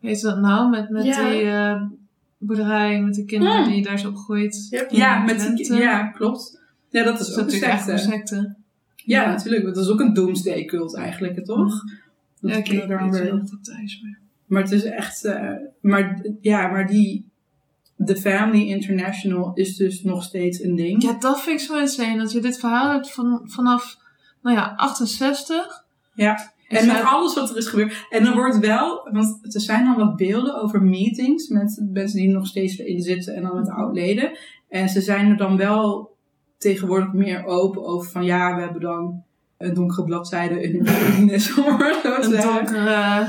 [0.00, 0.70] weet je dat nou?
[0.70, 1.30] Met, met Ja.
[1.30, 1.82] die eh,
[2.38, 4.66] boerderij, met de kinderen die daar is opgegroeid.
[4.70, 4.90] Yep.
[4.90, 5.74] Ja, met Twente.
[5.74, 6.60] ja klopt.
[6.90, 8.16] Ja, dat is Dat ook een natuurlijk echt een secte.
[8.34, 8.54] secte.
[8.96, 9.28] Ja, Ja.
[9.30, 9.64] natuurlijk.
[9.64, 11.82] Dat is ook een doomsday cult eigenlijk, toch?
[12.40, 14.18] Dat Ja, ik weet daar niet meer.
[14.46, 15.24] Maar het is echt...
[15.24, 17.27] eh, maar ja, maar die...
[18.04, 21.02] The Family International is dus nog steeds een ding.
[21.02, 22.18] Ja, dat vind ik zo insane.
[22.18, 23.96] Dat je dit verhaal hebt van, vanaf,
[24.42, 25.84] nou ja, 68.
[26.14, 26.52] Ja.
[26.68, 28.06] En met alles wat er is gebeurd.
[28.10, 32.28] En er wordt wel, want er zijn dan wat beelden over meetings met mensen die
[32.28, 34.38] er nog steeds erin zitten en dan met oud-leden.
[34.68, 36.16] En ze zijn er dan wel
[36.58, 39.22] tegenwoordig meer open over van ja, we hebben dan
[39.58, 41.48] een donkere bladzijde in hun geschiedenis.
[41.56, 43.26] Een donkere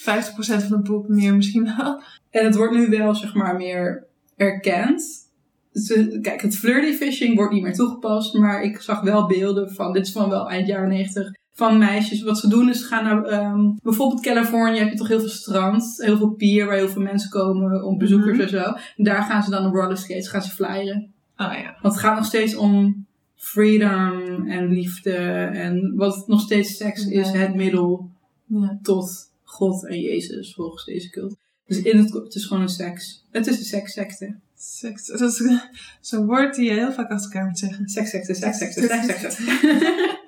[0.00, 2.02] 50% van het boek meer misschien wel.
[2.30, 4.08] En het wordt nu wel, zeg maar, meer
[4.40, 5.28] erkend.
[5.72, 9.92] Ze, kijk, het flirty fishing wordt niet meer toegepast, maar ik zag wel beelden van,
[9.92, 12.22] dit is van wel eind jaren 90, van meisjes.
[12.22, 15.28] Wat ze doen is, ze gaan naar, ehm, bijvoorbeeld Californië heb je toch heel veel
[15.28, 18.40] strand, heel veel pier waar heel veel mensen komen om bezoekers Mhm.
[18.42, 18.62] en zo.
[18.96, 21.12] En daar gaan ze dan op rollerskates, gaan ze flyeren.
[21.36, 21.76] Oh ja.
[21.82, 25.14] Want het gaat nog steeds om freedom en liefde
[25.52, 27.38] en wat nog steeds seks is, Ja.
[27.38, 28.10] het middel
[28.46, 28.78] ja.
[28.82, 29.10] tot
[29.44, 31.36] God en Jezus volgens deze cult.
[31.70, 33.26] Dus in het, het is gewoon een seks.
[33.30, 34.36] Het is een sekssecte.
[34.56, 35.06] Seks.
[35.06, 35.42] Dat is
[36.00, 37.88] zo'n woord die je heel vaak achter elkaar moet zeggen.
[37.88, 39.42] Sekssecte, sekssecte, sekssecte.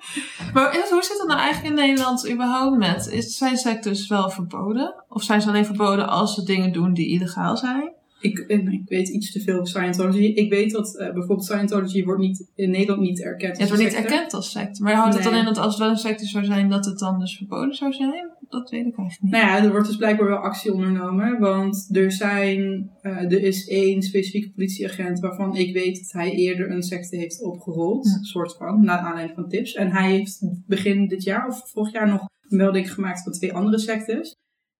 [0.53, 3.07] Maar hoe zit het nou eigenlijk in Nederland überhaupt met?
[3.07, 5.03] Is, zijn sectes wel verboden?
[5.09, 7.93] Of zijn ze alleen verboden als ze dingen doen die illegaal zijn?
[8.23, 10.23] Ik, en ik weet iets te veel over Scientology.
[10.23, 13.57] Ik weet dat eh, bijvoorbeeld Scientology wordt niet, in Nederland niet erkend.
[13.57, 14.83] Ja, het wordt niet erkend als secte.
[14.83, 16.99] Maar houdt het dan in dat als het wel een secte zou zijn, dat het
[16.99, 18.31] dan dus verboden zou zijn?
[18.49, 19.31] Dat weet ik eigenlijk niet.
[19.31, 21.39] Nou ja, er wordt dus blijkbaar wel actie ondernomen.
[21.39, 26.71] Want er zijn, eh, er is één specifieke politieagent waarvan ik weet dat hij eerder
[26.71, 28.19] een secte heeft opgerold.
[28.21, 29.73] Soort van, naar aanleiding van tips.
[29.73, 33.53] En hij heeft begin dit jaar of vorig jaar nog een melding gemaakt van twee
[33.53, 34.35] andere sectes.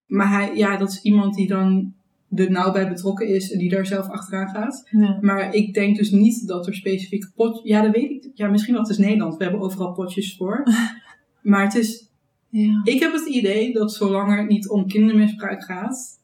[0.06, 1.94] Maar hij, ja, dat is iemand die dan
[2.34, 4.88] er nauw bij betrokken is en die daar zelf achteraan gaat.
[4.90, 5.18] Ja.
[5.20, 7.60] Maar ik denk dus niet dat er specifieke pot...
[7.62, 8.30] Ja, dat weet ik.
[8.34, 8.82] Ja, misschien wel.
[8.82, 9.36] Het is Nederland.
[9.36, 10.62] We hebben overal potjes voor.
[11.42, 12.10] maar het is...
[12.48, 12.80] ja.
[12.84, 16.22] Ik heb het idee dat zolang het niet om kindermisbruik gaat...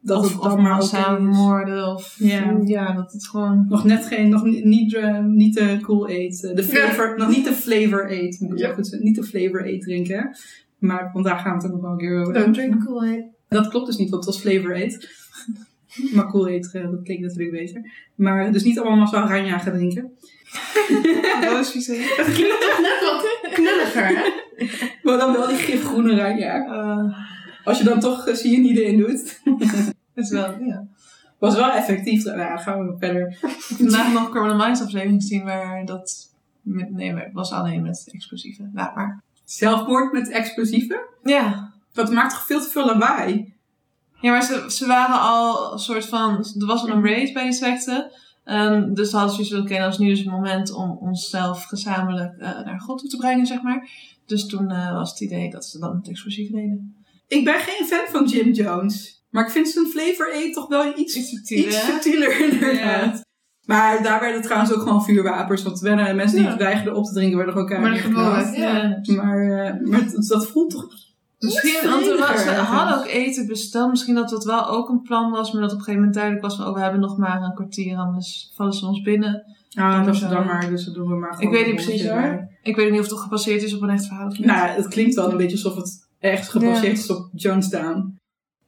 [0.00, 1.36] Dat of het of dan maar massaal is.
[1.36, 1.94] moorden.
[1.94, 2.60] Of Ja.
[2.64, 3.66] ja, dat het gewoon...
[3.68, 4.28] Nog net geen...
[4.28, 7.14] Nog niet, niet, eh, niet de cool eh, De flavor...
[7.16, 8.40] Nog niet de flavor aid.
[8.40, 8.68] Moet ik Ja.
[8.68, 8.74] ja.
[8.74, 8.96] goed.
[9.00, 10.36] Niet de flavor aid drinken.
[10.78, 13.24] Maar want daar gaan we het dan nog wel een keer over Don't drink Kool-Aid.
[13.48, 15.08] Dat klopt dus niet, want het was flavor aid.
[16.14, 17.90] maar cool aid, eh, dat klinkt natuurlijk beter.
[18.14, 20.12] Maar dus niet allemaal massaal Ranja gaan drinken.
[21.50, 21.96] Roos Vizé.
[22.16, 24.46] Dat klinkt toch net wat knulliger, hè?
[25.02, 26.66] Maar dan wel die gifgroene Ranja.
[26.66, 27.18] Uh,
[27.64, 29.40] Als je dan toch uh, cyanide in doet.
[30.14, 30.86] is wel, ja.
[31.38, 32.24] Was wel effectief.
[32.24, 33.36] Nou, ja, gaan we verder.
[33.58, 36.36] Vandaag nog Criminal Minds aflevering gezien waar dat...
[36.62, 38.70] Met, nee, maar het was alleen met explosieven.
[38.74, 39.22] Ja, maar...
[39.44, 41.00] Zelfmoord met explosieven?
[41.22, 41.72] Ja.
[41.92, 43.54] Dat maakt toch veel te veel lawaai?
[44.20, 46.36] Ja, maar ze, ze waren al een soort van...
[46.60, 48.12] Er was al een race bij die secte.
[48.44, 52.36] Ehm, dus hadden ze zoiets oké, dat is nu dus het moment om onszelf gezamenlijk
[52.38, 53.88] eh, naar God toe te brengen, zeg maar.
[54.26, 56.96] Dus toen eh, was het idee dat ze dan het explosief deden.
[57.28, 59.22] Ik ben geen fan van Jim Jones.
[59.30, 63.20] Maar ik vind zijn flavor aid toch wel iets, Iets subtieler, iets subtieler inderdaad.
[63.66, 65.62] Maar daar werden trouwens ook gewoon vuurwapens.
[65.62, 66.56] Want werden mensen die Ja.
[66.56, 69.06] weigerden op te drinken, werden gewoon Maar keihard.
[69.06, 70.86] Maar, eh, maar het- dat voelt toch
[71.38, 72.44] Misschien, want ergens.
[72.58, 73.90] hadden ook eten besteld.
[73.90, 76.44] Misschien dat dat wel ook een plan was, maar dat op een gegeven moment duidelijk
[76.44, 79.44] was van, oh, we hebben nog maar een kwartier, anders vallen ze ons binnen.
[79.74, 81.52] Ah, Dan dat is dan maar, dus dat doen we maar gewoon.
[81.52, 82.48] Ik weet niet precies hoor.
[82.62, 84.46] Ik weet niet of het gebaseerd is op een echt verhaal of niet.
[84.46, 87.02] Nou, het klinkt wel een beetje alsof het echt gebaseerd Ja.
[87.02, 88.16] is op Jonestown.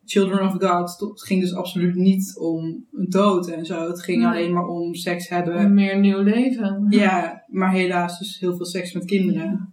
[0.04, 1.00] Children of God.
[1.10, 3.88] Het ging dus absoluut niet om dood en zo.
[3.88, 4.26] Het ging Nee.
[4.30, 5.58] alleen maar om seks hebben.
[5.58, 6.86] Een meer nieuw leven.
[6.88, 9.69] Ja, maar helaas dus heel veel seks met kinderen.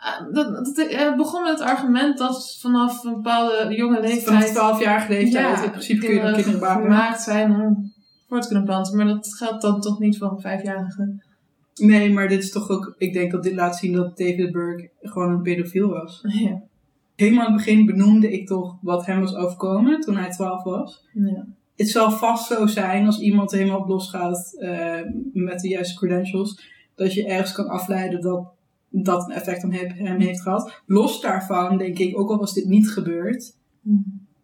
[0.00, 4.50] Ah, Dat, dat, het begon met het argument dat vanaf een bepaalde jonge Vanaf leeftijd
[4.50, 6.82] 12-jarige leeftijd in principe kun je kinderen baken.
[6.82, 7.92] gemaakt zijn om
[8.28, 8.96] voor te kunnen planten.
[8.96, 11.18] Maar dat geldt dan toch niet voor een vijfjarige.
[11.74, 12.94] Nee, maar dit is toch ook...
[12.98, 16.20] Ik denk dat dit laat zien dat David Burke gewoon een pedofiel was.
[16.22, 16.62] Ja.
[17.16, 21.04] Helemaal aan het begin benoemde ik toch wat hem was overkomen toen hij 12 was.
[21.12, 21.46] ja.
[21.76, 25.00] Het zal vast zo zijn als iemand helemaal op losgaat eh,
[25.32, 26.62] met de juiste credentials,
[26.94, 28.52] dat je ergens kan afleiden dat
[28.90, 30.82] dat een effect op hem heeft gehad.
[30.86, 33.56] Los daarvan denk ik, ook al was dit niet gebeurd,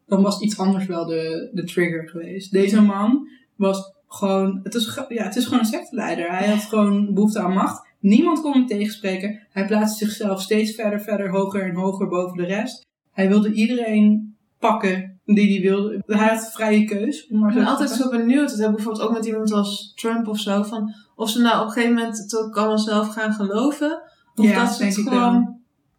[0.07, 2.53] dan was iets anders wel de, de trigger geweest.
[2.53, 6.31] Deze man was gewoon, het is, ja, het is gewoon een secteleider.
[6.31, 7.87] Hij had gewoon behoefte aan macht.
[8.01, 9.47] Niemand kon hem tegenspreken.
[9.51, 12.87] Hij plaatste zichzelf steeds verder, verder, hoger en hoger boven de rest.
[13.13, 16.03] Hij wilde iedereen pakken die hij wilde.
[16.07, 17.29] Hij had vrije keus.
[17.29, 18.49] maar Ik ben altijd zo benieuwd.
[18.49, 20.63] Dat heb ik bijvoorbeeld ook met iemand als Trump of zo.
[20.63, 24.03] Van of ze nou op een gegeven moment het ook allemaal zelf gaan geloven.
[24.37, 25.55] Of Ja, dat ze het gewoon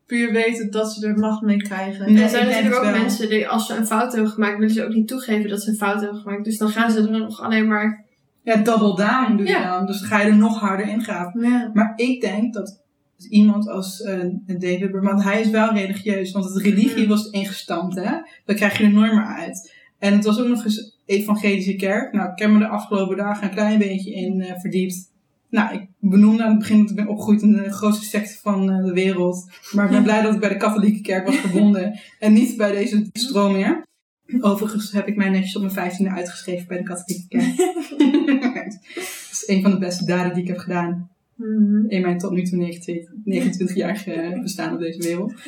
[0.05, 2.15] puur weten dat ze er macht mee krijgen.
[2.15, 2.91] Er zijn natuurlijk ook wel.
[2.99, 5.69] mensen die als ze een fout hebben gemaakt, willen ze ook niet toegeven dat ze
[5.69, 6.43] een fout hebben gemaakt.
[6.43, 8.05] Dus dan gaan ze er nog alleen maar.
[8.43, 9.77] Ja, double down doe je Ja.
[9.77, 9.85] dan.
[9.85, 11.31] Dus dan ga je er nog harder in gaan.
[11.73, 12.81] Maar ik denk dat
[13.29, 17.09] iemand als eh, David want hij is wel religieus, want het religie Mm.
[17.09, 18.11] was ingestampt, hè.
[18.45, 19.73] Daar krijg je er nooit meer uit.
[19.99, 22.13] En het was ook nog eens evangelische kerk.
[22.13, 25.15] Nou, ik heb me de afgelopen dagen een klein beetje in eh, verdiept.
[25.49, 28.69] Nou, ik benoemde aan het begin dat ik ben opgegroeid in de grootste secte van
[28.71, 29.49] eh, de wereld.
[29.71, 32.71] Maar ik ben blij dat ik bij de katholieke kerk was gebonden en niet bij
[32.71, 33.81] deze stromingen.
[34.41, 37.55] Overigens heb ik mij netjes op mijn vijftiende uitgeschreven bij de katholieke kerk.
[38.95, 41.85] dat is een van de beste daden die ik heb gedaan Mhm.
[41.89, 45.29] in mijn tot nu toe 29 29-jarige bestaan op deze wereld.
[45.29, 45.39] Dat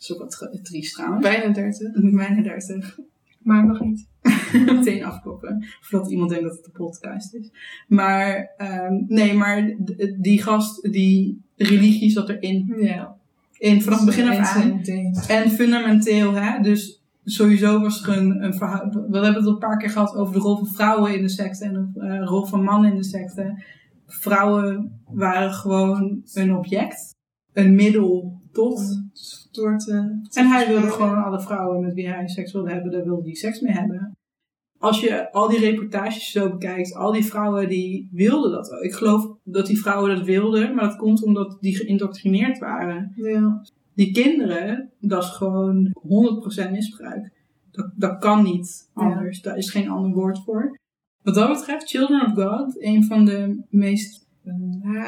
[0.00, 1.22] is ook wat ge- triest trouwens.
[1.22, 1.92] Bijna 30.
[2.16, 2.98] Bijna 30.
[3.44, 4.08] Maar nog niet.
[4.66, 5.64] Meteen afkloppen.
[5.80, 7.50] Voordat iemand denkt dat het een podcast is.
[7.88, 9.76] Maar, ehm, nee, maar
[10.20, 12.74] die gast, die religie zat erin.
[12.76, 13.16] Ja.
[13.58, 14.80] In, vanaf het begin af aan.
[15.28, 16.62] En fundamenteel, hè.
[16.62, 18.90] Dus sowieso was er een, een verhaal.
[18.90, 21.28] We hebben het al een paar keer gehad over de rol van vrouwen in de
[21.28, 21.64] secte.
[21.64, 23.62] En de eh, rol van mannen in de secte.
[24.06, 27.14] Vrouwen waren gewoon een object.
[27.52, 29.02] Een middel tot.
[30.32, 33.34] En hij wilde gewoon alle vrouwen met wie hij seks wilde hebben, daar wilde hij
[33.34, 34.16] seks mee hebben.
[34.78, 38.80] Als je al die reportages zo bekijkt, al die vrouwen die wilden dat ook.
[38.80, 43.12] Ik geloof dat die vrouwen dat wilden, maar dat komt omdat die geïndoctrineerd waren.
[43.16, 43.62] Ja.
[43.94, 45.96] Die kinderen, dat is gewoon
[46.66, 47.32] 100% misbruik.
[47.70, 49.42] Dat, dat kan niet anders.
[49.42, 50.78] Daar is geen ander woord voor.
[51.22, 54.24] Wat dat betreft, Children of God, een van de meest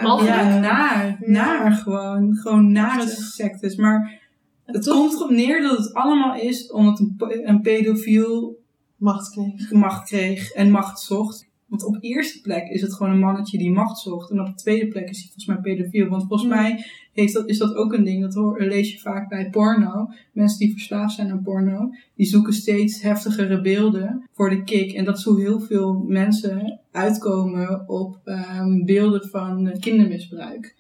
[0.03, 0.37] Walgelijk.
[0.37, 3.77] ja, naar, naar gewoon, gewoon nare sectes.
[3.77, 4.26] Maar
[4.67, 7.17] het toch- komt erop neer dat het allemaal is omdat een,
[7.49, 8.59] een pedofiel
[8.97, 9.71] Macht kreeg.
[9.73, 11.49] macht kreeg en macht zocht.
[11.67, 14.31] Want op eerste plek is het gewoon een mannetje die macht zocht.
[14.31, 16.09] En op de tweede plek is hij volgens mij pedofiel.
[16.09, 18.23] Want volgens mij heeft dat, is dat ook een ding.
[18.23, 20.09] Dat hoor, lees je vaak bij porno.
[20.33, 21.91] Mensen die verslaafd zijn aan porno.
[22.15, 24.93] Die zoeken steeds heftigere beelden voor de kick.
[24.93, 30.75] En dat zo heel veel mensen uitkomen op ehm, beelden van kindermisbruik.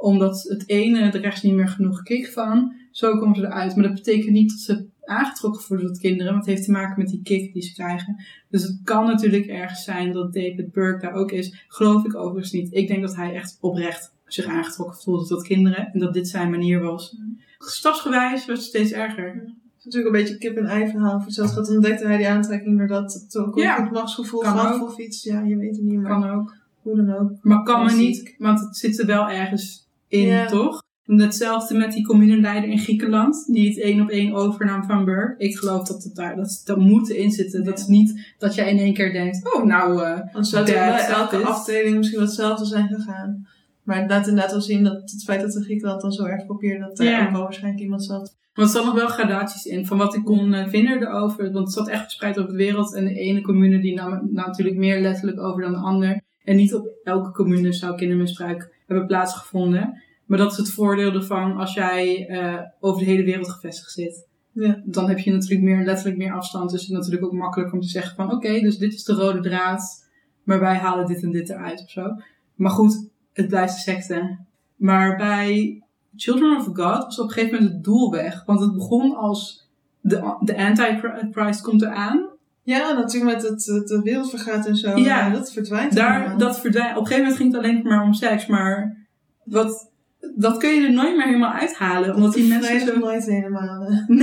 [0.00, 2.74] Omdat het ene, er is niet meer genoeg kick van.
[2.90, 3.74] Zo komen ze eruit.
[3.76, 6.32] Maar dat betekent niet dat ze aangetrokken worden tot kinderen.
[6.32, 8.24] Want het heeft te maken met die kick die ze krijgen.
[8.48, 11.64] Dus het kan natuurlijk ergens zijn dat David Burke daar ook is.
[11.68, 12.74] Geloof ik overigens niet.
[12.74, 15.90] Ik denk dat hij echt oprecht zich aangetrokken voelde tot kinderen.
[15.92, 17.16] En dat dit zijn manier was.
[17.58, 19.26] Stapsgewijs wordt het steeds erger.
[19.34, 21.20] Het is natuurlijk een beetje een kip-en-ei verhaal.
[21.20, 23.78] Voor geld ontdekte hij die aantrekking doordat het ook Ja.
[23.86, 25.22] een machtsgevoel gaf of iets.
[25.22, 26.54] Ja, je weet het niet, maar Kan ook.
[26.82, 27.32] hoe dan ook.
[27.42, 28.06] Maar kan me Klassiek.
[28.08, 30.46] niet, want het zit er wel ergens in, Ja.
[30.46, 30.82] toch?
[31.06, 35.44] En Hetzelfde met die communeleider in Griekenland, die het één op één overnam van Burke.
[35.44, 37.64] Ik geloof dat het daar, dat, dat moet erin zitten.
[37.64, 41.06] Dat is niet dat jij in één keer denkt, oh nou, eh, Anders zou bij
[41.06, 43.46] elke afdeling misschien wel hetzelfde zijn gegaan.
[43.82, 46.46] Maar het laat inderdaad wel zien dat het feit dat de Griekenland dan zo erg
[46.46, 47.24] kopieerde, dat daar Ja.
[47.26, 48.36] ook wel waarschijnlijk iemand zat.
[48.54, 51.44] Want er zat nog wel gradaties in van wat ik kon eh, vinden erover.
[51.52, 52.94] Want het zat echt verspreid over de wereld.
[52.94, 56.20] En de ene commune die nam het natuurlijk meer letterlijk over dan de ander.
[56.44, 60.02] En niet op elke commune zou kindermisbruik hebben plaatsgevonden.
[60.26, 64.28] Maar dat is het voordeel ervan als jij eh, over de hele wereld gevestigd zit.
[64.52, 64.82] Ja.
[64.84, 66.70] Dan heb je natuurlijk meer, letterlijk meer afstand.
[66.70, 69.12] Dus het is natuurlijk ook makkelijk om te zeggen van oké, dus dit is de
[69.12, 70.08] rode draad.
[70.42, 72.16] Maar wij halen dit en dit eruit of zo.
[72.54, 74.38] Maar goed, het blijft een secte.
[74.76, 75.82] Maar bij
[76.16, 78.44] Children of God was op een gegeven moment het doel weg.
[78.44, 79.68] Want het begon als
[80.00, 82.29] de, de Antichrist komt eraan.
[82.62, 84.88] Ja, natuurlijk met het, het de wereld vergaat en zo.
[84.88, 84.96] Ja.
[84.96, 86.38] Ja, dat verdwijnt Daar, allemaal.
[86.38, 86.90] dat verdwijnt.
[86.96, 88.46] Op een gegeven moment ging het alleen maar om seks.
[88.46, 88.96] Maar
[89.44, 89.90] wat,
[90.36, 92.14] dat kun je er nooit meer helemaal uithalen.
[92.14, 92.98] Omdat die mensen zo...
[92.98, 93.82] nooit helemaal.
[93.84, 94.06] eh.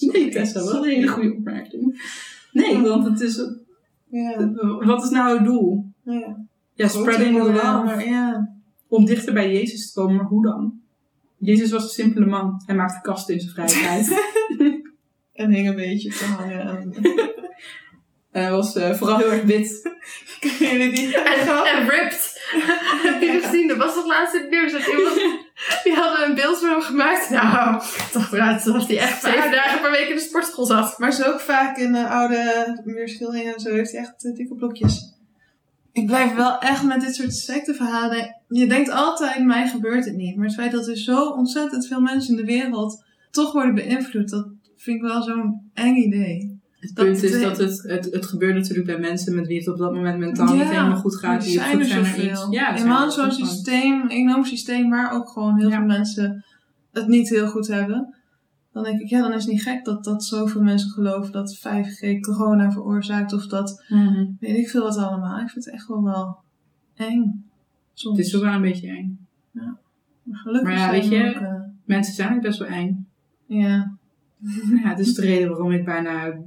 [0.00, 2.12] Nee, nee Tessa, wel een hele goede opmerking.
[2.52, 3.40] Nee, want het is...
[4.10, 4.52] Ja.
[4.84, 5.84] Wat is nou het doel?
[6.04, 6.46] ja.
[6.74, 8.04] Ja, spreading the love.
[8.08, 8.48] ja.
[8.88, 10.72] Om dichter bij Jezus te komen, maar hoe dan?
[11.38, 12.62] Jezus was een simpele man.
[12.66, 14.08] Hij maakte kasten in zijn vrije tijd.
[15.34, 16.92] En hing een beetje te hangen aan.
[18.30, 19.90] Hij was eh, vooral heel erg wit.
[20.58, 21.16] Jullie die?
[21.22, 22.40] En, en ripped.
[23.02, 23.68] Heb je gezien?
[23.68, 23.94] Dat was
[24.32, 24.72] het nieuws.
[24.72, 25.14] Dat iemand,
[25.84, 27.30] die hadden een beeld van hem gemaakt.
[27.30, 27.82] Nou,
[28.12, 30.98] toch eruit alsof hij echt zeven dagen per week in de sportschool zat.
[30.98, 34.54] Maar zo ook vaak in de oude muurschilderingen en zo heeft hij echt eh, dikke
[34.54, 35.12] blokjes.
[35.92, 38.40] Ik blijf wel echt met dit soort secteverhalen.
[38.48, 40.36] Je denkt altijd, mij gebeurt het niet.
[40.36, 44.30] Maar het feit dat er zo ontzettend veel mensen in de wereld toch worden beïnvloed,
[44.30, 44.46] dat
[44.84, 46.52] vind ik wel zo'n eng idee.
[46.78, 49.68] Het Dat punt is dat het, het, het gebeurt natuurlijk bij mensen met wie het
[49.68, 51.42] op dat moment mentaal niet Ja, helemaal goed gaat.
[51.42, 52.46] Die zijn zoek er zijn iets.
[52.50, 55.76] Ja, Helemaal zo'n systeem, economisch systeem waar ook gewoon heel Ja.
[55.76, 56.44] veel mensen
[56.92, 58.14] het niet heel goed hebben.
[58.72, 61.58] Dan denk ik, ja, dan is het niet gek dat, dat zoveel mensen geloven dat
[61.58, 64.24] 5G corona veroorzaakt of dat Mhm.
[64.40, 65.40] weet ik veel wat allemaal.
[65.40, 66.36] Ik vind het echt wel wel
[66.96, 67.44] eng.
[67.94, 68.16] Soms.
[68.18, 69.18] Het is ook wel een beetje eng.
[69.52, 71.54] Maar gelukkig Maar ja, weet we je- ook, eh,
[71.84, 73.06] Mensen zijn ook best wel eng.
[73.46, 73.93] ja.
[74.82, 76.38] Ja, het is de reden waarom ik bijna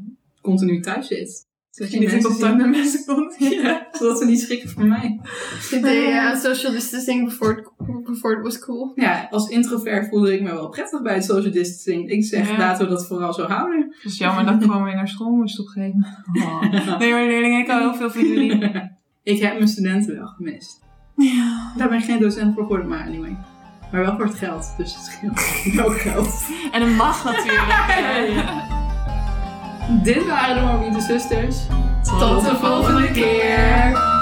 [0.41, 1.45] continu thuis zit.
[1.71, 3.35] Dat je niet in mensen contact met mensen komt.
[3.61, 5.19] Ja, zodat ze niet schrikken van mij.
[5.71, 7.69] Ik deed uh, social distancing before it,
[8.03, 8.91] before it was cool.
[8.95, 12.09] Ja, als introvert voelde ik me wel prettig bij het social distancing.
[12.09, 12.57] Ik zeg, Ja.
[12.57, 13.93] laten we dat vooral zo houden.
[14.01, 16.05] Het is jammer dat ik gewoon weer naar school moest opgeven.
[16.99, 18.71] Nee hoor, leerlingen, ik hou heel veel van jullie.
[19.23, 20.79] ik heb mijn studenten wel gemist.
[21.15, 21.73] Ja.
[21.77, 23.37] Daar ben ik geen docent voor geworden, maar anyway.
[23.91, 26.43] Maar wel voor het geld, dus het scheelt ook geld.
[26.71, 27.95] En een mag natuurlijk.
[30.03, 31.57] Dit waren de Morbide Zusters.
[32.19, 34.15] Tot de volgende keer.